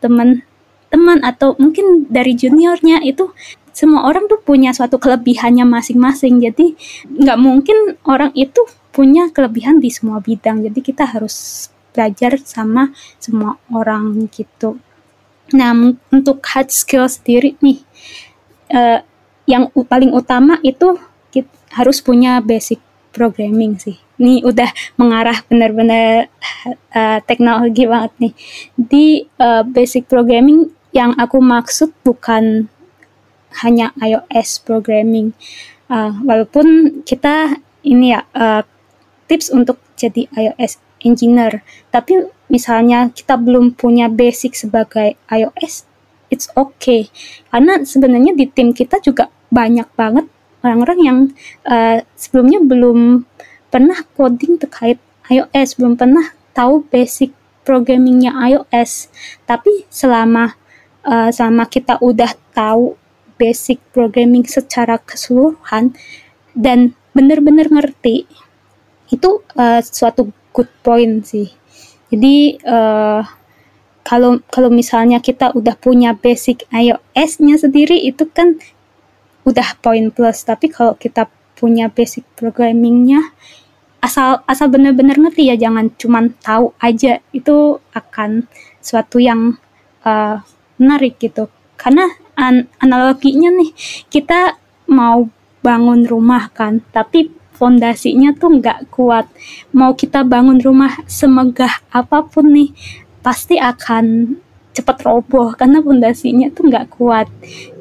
[0.00, 3.36] teman-teman atau mungkin dari juniornya itu
[3.74, 6.40] semua orang tuh punya suatu kelebihannya masing-masing.
[6.40, 6.72] Jadi
[7.10, 10.64] nggak mungkin orang itu punya kelebihan di semua bidang.
[10.64, 14.78] Jadi kita harus belajar sama semua orang gitu.
[15.56, 15.72] Nah,
[16.12, 17.80] untuk hard skill sendiri nih,
[18.70, 19.00] uh,
[19.48, 21.00] yang paling utama itu
[21.32, 22.78] kita harus punya basic
[23.16, 23.96] programming sih.
[24.20, 24.68] Ini udah
[25.00, 26.28] mengarah benar-benar
[26.92, 28.34] uh, teknologi banget nih.
[28.76, 29.06] Di
[29.40, 32.68] uh, basic programming yang aku maksud bukan
[33.64, 35.32] hanya iOS programming.
[35.88, 38.60] Uh, walaupun kita ini ya uh,
[39.28, 41.62] tips untuk jadi iOS engineer,
[41.92, 45.86] tapi misalnya kita belum punya basic sebagai iOS,
[46.32, 47.06] it's okay.
[47.52, 50.26] Karena sebenarnya di tim kita juga banyak banget
[50.64, 51.18] orang-orang yang
[51.68, 53.24] uh, sebelumnya belum
[53.68, 54.98] pernah coding terkait
[55.28, 57.30] iOS, belum pernah tahu basic
[57.62, 59.12] programmingnya iOS.
[59.44, 60.56] Tapi selama
[61.04, 62.96] uh, selama kita udah tahu
[63.38, 65.94] basic programming secara keseluruhan
[66.58, 68.26] dan benar-benar ngerti
[69.08, 71.48] itu uh, suatu good point sih.
[72.08, 73.20] Jadi uh,
[74.04, 78.56] kalau kalau misalnya kita udah punya basic iOS-nya sendiri itu kan
[79.44, 80.44] udah point plus.
[80.44, 81.28] Tapi kalau kita
[81.58, 83.34] punya basic programmingnya
[83.98, 88.46] asal asal benar-benar ngerti ya jangan cuman tahu aja itu akan
[88.78, 89.58] suatu yang
[90.06, 90.38] uh,
[90.78, 92.06] menarik gitu karena
[92.38, 93.74] an analoginya nih
[94.06, 94.54] kita
[94.86, 95.26] mau
[95.66, 99.26] bangun rumah kan tapi fondasinya tuh nggak kuat.
[99.74, 102.70] Mau kita bangun rumah semegah apa pun nih
[103.18, 104.38] pasti akan
[104.70, 107.26] cepat roboh karena fondasinya tuh nggak kuat.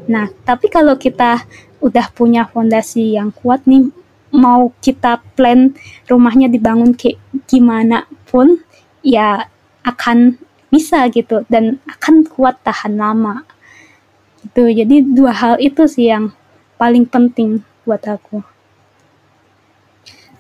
[0.10, 1.46] Nah tapi kalau kita
[1.78, 3.86] udah punya fondasi yang kuat nih
[4.34, 5.78] mau kita plan
[6.10, 8.66] rumahnya dibangun kayak gimana pun
[9.06, 9.46] ya
[9.86, 13.46] akan bisa gitu dan akan kuat tahan lama.
[14.42, 16.34] Itu jadi dua hal itu sih yang
[16.82, 18.57] paling penting buat aku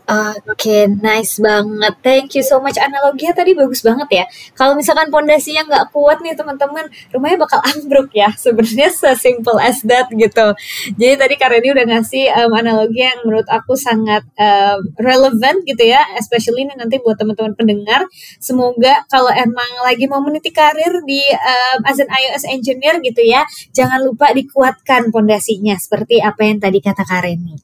[0.08, 1.99] Oke, nice banget.
[1.99, 2.80] Thank you so much.
[2.80, 4.26] Analoginya tadi bagus banget ya.
[4.55, 8.32] Kalau misalkan pondasinya nggak kuat nih teman-teman, rumahnya bakal ambruk ya.
[8.39, 10.55] Sebenarnya sesimpel as that gitu.
[10.95, 15.99] Jadi tadi Kareni udah ngasih um, analogi yang menurut aku sangat um, relevant gitu ya,
[16.16, 18.08] especially ini nanti buat teman-teman pendengar.
[18.39, 23.43] Semoga kalau emang lagi mau meniti karir di um, as an iOS engineer gitu ya,
[23.76, 27.60] jangan lupa dikuatkan pondasinya seperti apa yang tadi kata Kareni.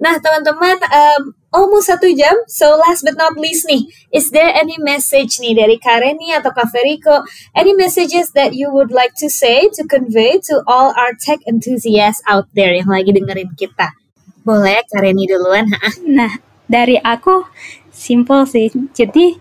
[0.00, 2.32] Nah, teman-teman, um, almost satu jam.
[2.48, 6.72] So, last but not least nih, is there any message nih dari Kareni atau Kak
[6.72, 7.20] Feriko?
[7.52, 12.24] Any messages that you would like to say, to convey to all our tech enthusiasts
[12.24, 13.92] out there yang lagi dengerin kita?
[14.40, 15.68] Boleh, Kareni duluan.
[16.08, 16.32] nah,
[16.64, 17.44] dari aku,
[17.92, 18.72] simple sih.
[18.96, 19.36] Jadi,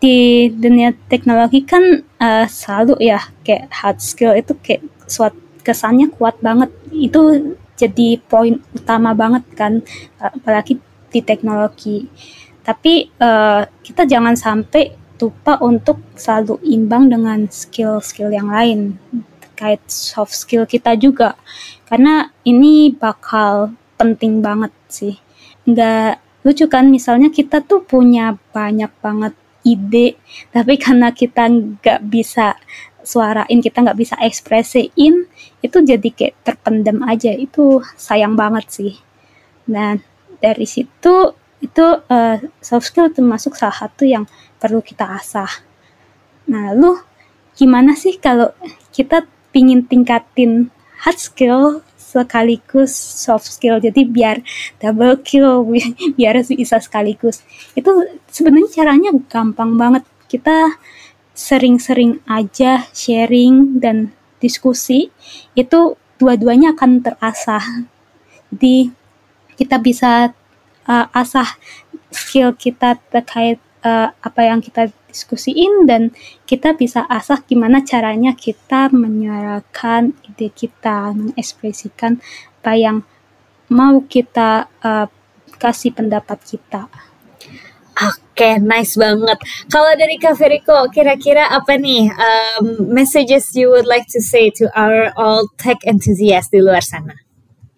[0.00, 6.40] di dunia teknologi kan uh, selalu ya, kayak hard skill itu kayak suatu kesannya kuat
[6.40, 6.72] banget.
[6.90, 9.80] Itu jadi poin utama banget kan
[10.20, 10.76] apalagi
[11.08, 12.04] di teknologi.
[12.60, 18.96] Tapi uh, kita jangan sampai lupa untuk selalu imbang dengan skill-skill yang lain
[19.40, 21.36] terkait soft skill kita juga.
[21.88, 25.16] Karena ini bakal penting banget sih.
[25.68, 30.16] Nggak lucu kan misalnya kita tuh punya banyak banget ide
[30.56, 32.56] tapi karena kita nggak bisa
[33.10, 35.26] suarain kita nggak bisa ekspresiin
[35.58, 37.34] itu jadi kayak terpendam aja.
[37.34, 38.94] Itu sayang banget sih.
[39.66, 39.98] Dan
[40.38, 44.24] dari situ itu uh, soft skill termasuk salah satu yang
[44.62, 45.50] perlu kita asah.
[46.48, 46.96] Nah lu
[47.58, 48.54] gimana sih kalau
[48.94, 50.72] kita pingin tingkatin
[51.04, 53.78] hard skill sekaligus soft skill?
[53.78, 54.40] Jadi biar
[54.80, 55.68] double kill
[56.18, 57.44] biar bisa sekaligus.
[57.76, 57.92] Itu
[58.32, 60.02] sebenarnya caranya gampang banget.
[60.30, 60.78] Kita
[61.40, 64.12] sering-sering aja sharing dan
[64.44, 65.08] diskusi
[65.56, 67.88] itu dua-duanya akan terasah.
[68.52, 68.92] Jadi
[69.56, 70.36] kita bisa
[70.84, 71.56] uh, asah
[72.12, 76.12] skill kita terkait uh, apa yang kita diskusiin dan
[76.44, 82.20] kita bisa asah gimana caranya kita menyuarakan ide kita, mengekspresikan
[82.60, 82.96] apa yang
[83.72, 85.08] mau kita uh,
[85.56, 87.09] kasih pendapat kita.
[88.00, 89.36] Oke, okay, nice banget.
[89.68, 94.72] Kalau dari Kak Feriko, kira-kira apa nih um, messages you would like to say to
[94.72, 97.12] our all tech enthusiasts di luar sana?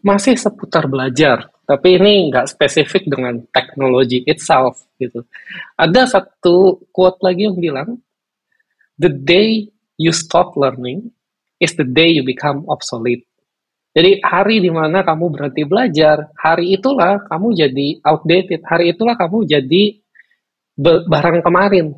[0.07, 5.27] Masih seputar belajar, tapi ini nggak spesifik dengan teknologi itself gitu.
[5.75, 7.99] Ada satu quote lagi yang bilang,
[9.03, 9.67] the day
[9.99, 11.11] you stop learning
[11.59, 13.27] is the day you become obsolete.
[13.93, 19.45] Jadi hari di mana kamu berhenti belajar, hari itulah kamu jadi outdated, hari itulah kamu
[19.45, 20.02] jadi
[20.81, 21.97] barang kemarin.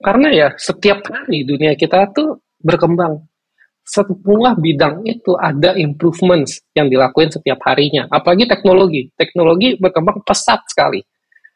[0.00, 3.20] Karena ya setiap hari dunia kita tuh berkembang.
[3.84, 8.06] Semua bidang itu ada improvements yang dilakuin setiap harinya.
[8.08, 9.10] Apalagi teknologi.
[9.18, 11.02] Teknologi berkembang pesat sekali.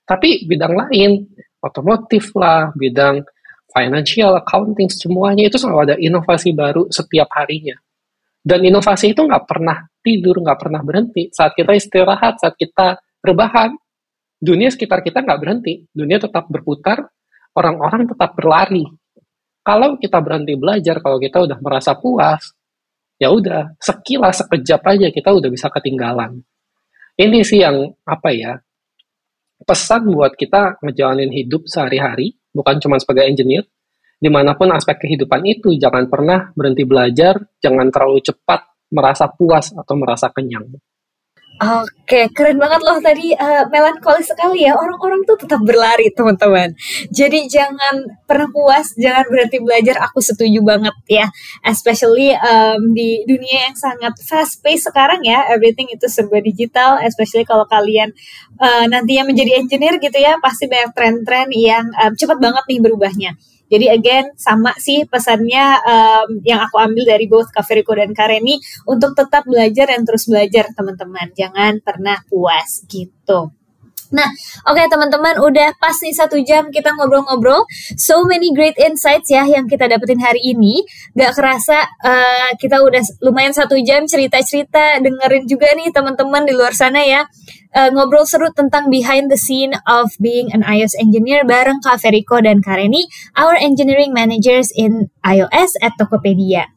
[0.04, 1.24] Tapi bidang lain,
[1.64, 3.24] otomotif lah, bidang
[3.72, 7.74] financial, accounting, semuanya itu selalu ada inovasi baru setiap harinya.
[8.44, 11.32] Dan inovasi itu nggak pernah tidur, nggak pernah berhenti.
[11.32, 13.72] Saat kita istirahat, saat kita rebahan,
[14.44, 15.88] dunia sekitar kita nggak berhenti.
[15.88, 17.00] Dunia tetap berputar,
[17.56, 18.84] orang-orang tetap berlari.
[19.64, 22.52] Kalau kita berhenti belajar, kalau kita udah merasa puas,
[23.16, 26.44] ya udah sekilas sekejap aja kita udah bisa ketinggalan.
[27.16, 28.52] Ini sih yang apa ya
[29.64, 33.64] pesan buat kita ngejalanin hidup sehari-hari, bukan cuma sebagai engineer,
[34.20, 38.60] di mana pun aspek kehidupan itu, jangan pernah berhenti belajar, jangan terlalu cepat
[38.92, 40.68] merasa puas atau merasa kenyang.
[41.54, 44.74] Oke, keren banget loh tadi uh, melankolis sekali ya.
[44.74, 46.74] Orang-orang tuh tetap berlari, teman-teman.
[47.14, 50.02] Jadi jangan pernah puas, jangan berhenti belajar.
[50.10, 51.30] Aku setuju banget ya.
[51.62, 55.46] Especially um, di dunia yang sangat fast pace sekarang ya.
[55.54, 58.10] Everything itu serba digital, especially kalau kalian
[58.58, 63.30] uh, nantinya menjadi engineer gitu ya, pasti banyak tren-tren yang um, cepat banget nih berubahnya.
[63.70, 69.16] Jadi again sama sih pesannya um, yang aku ambil dari both Kaveriko dan Kareni untuk
[69.16, 71.32] tetap belajar dan terus belajar teman-teman.
[71.32, 73.63] Jangan pernah puas gitu.
[74.12, 74.28] Nah,
[74.68, 77.64] oke okay, teman-teman, udah pas nih satu jam kita ngobrol-ngobrol.
[77.96, 80.84] So many great insights ya yang kita dapetin hari ini.
[81.16, 86.76] Gak kerasa uh, kita udah lumayan satu jam cerita-cerita, dengerin juga nih teman-teman di luar
[86.76, 87.24] sana ya.
[87.74, 92.38] Uh, ngobrol seru tentang behind the scene of being an iOS engineer bareng Kak Feriko
[92.38, 96.73] dan Kareni, our engineering managers in iOS at Tokopedia.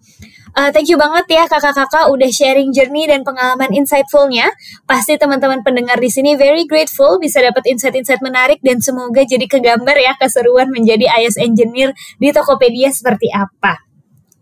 [0.58, 4.50] Uh, thank you banget ya kakak-kakak udah sharing journey dan pengalaman insightfulnya.
[4.90, 9.94] Pasti teman-teman pendengar di sini very grateful bisa dapat insight-insight menarik dan semoga jadi kegambar
[10.02, 13.86] ya keseruan menjadi iOS engineer di Tokopedia seperti apa.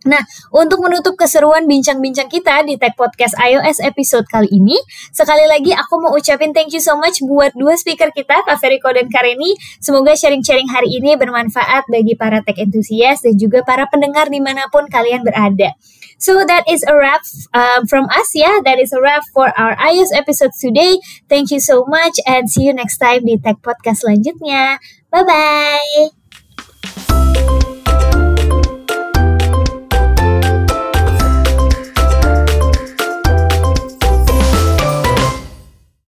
[0.06, 0.22] Nah,
[0.54, 4.78] untuk menutup keseruan bincang-bincang kita di Tech Podcast iOS episode kali ini,
[5.10, 8.94] sekali lagi aku mau ucapin thank you so much buat dua speaker kita, Kak Feriko
[8.94, 9.58] dan Kareni.
[9.82, 14.70] Semoga sharing-sharing hari ini bermanfaat bagi para tech enthusiast dan juga para pendengar di mana
[14.70, 15.74] pun kalian berada.
[16.18, 17.22] So that is a wrap
[17.54, 18.60] um, from us, yeah.
[18.64, 21.00] That is a wrap for our iOS episode today.
[21.30, 24.80] Thank you so much and see you next time di Tech Podcast selanjutnya.
[25.12, 26.25] Bye-bye!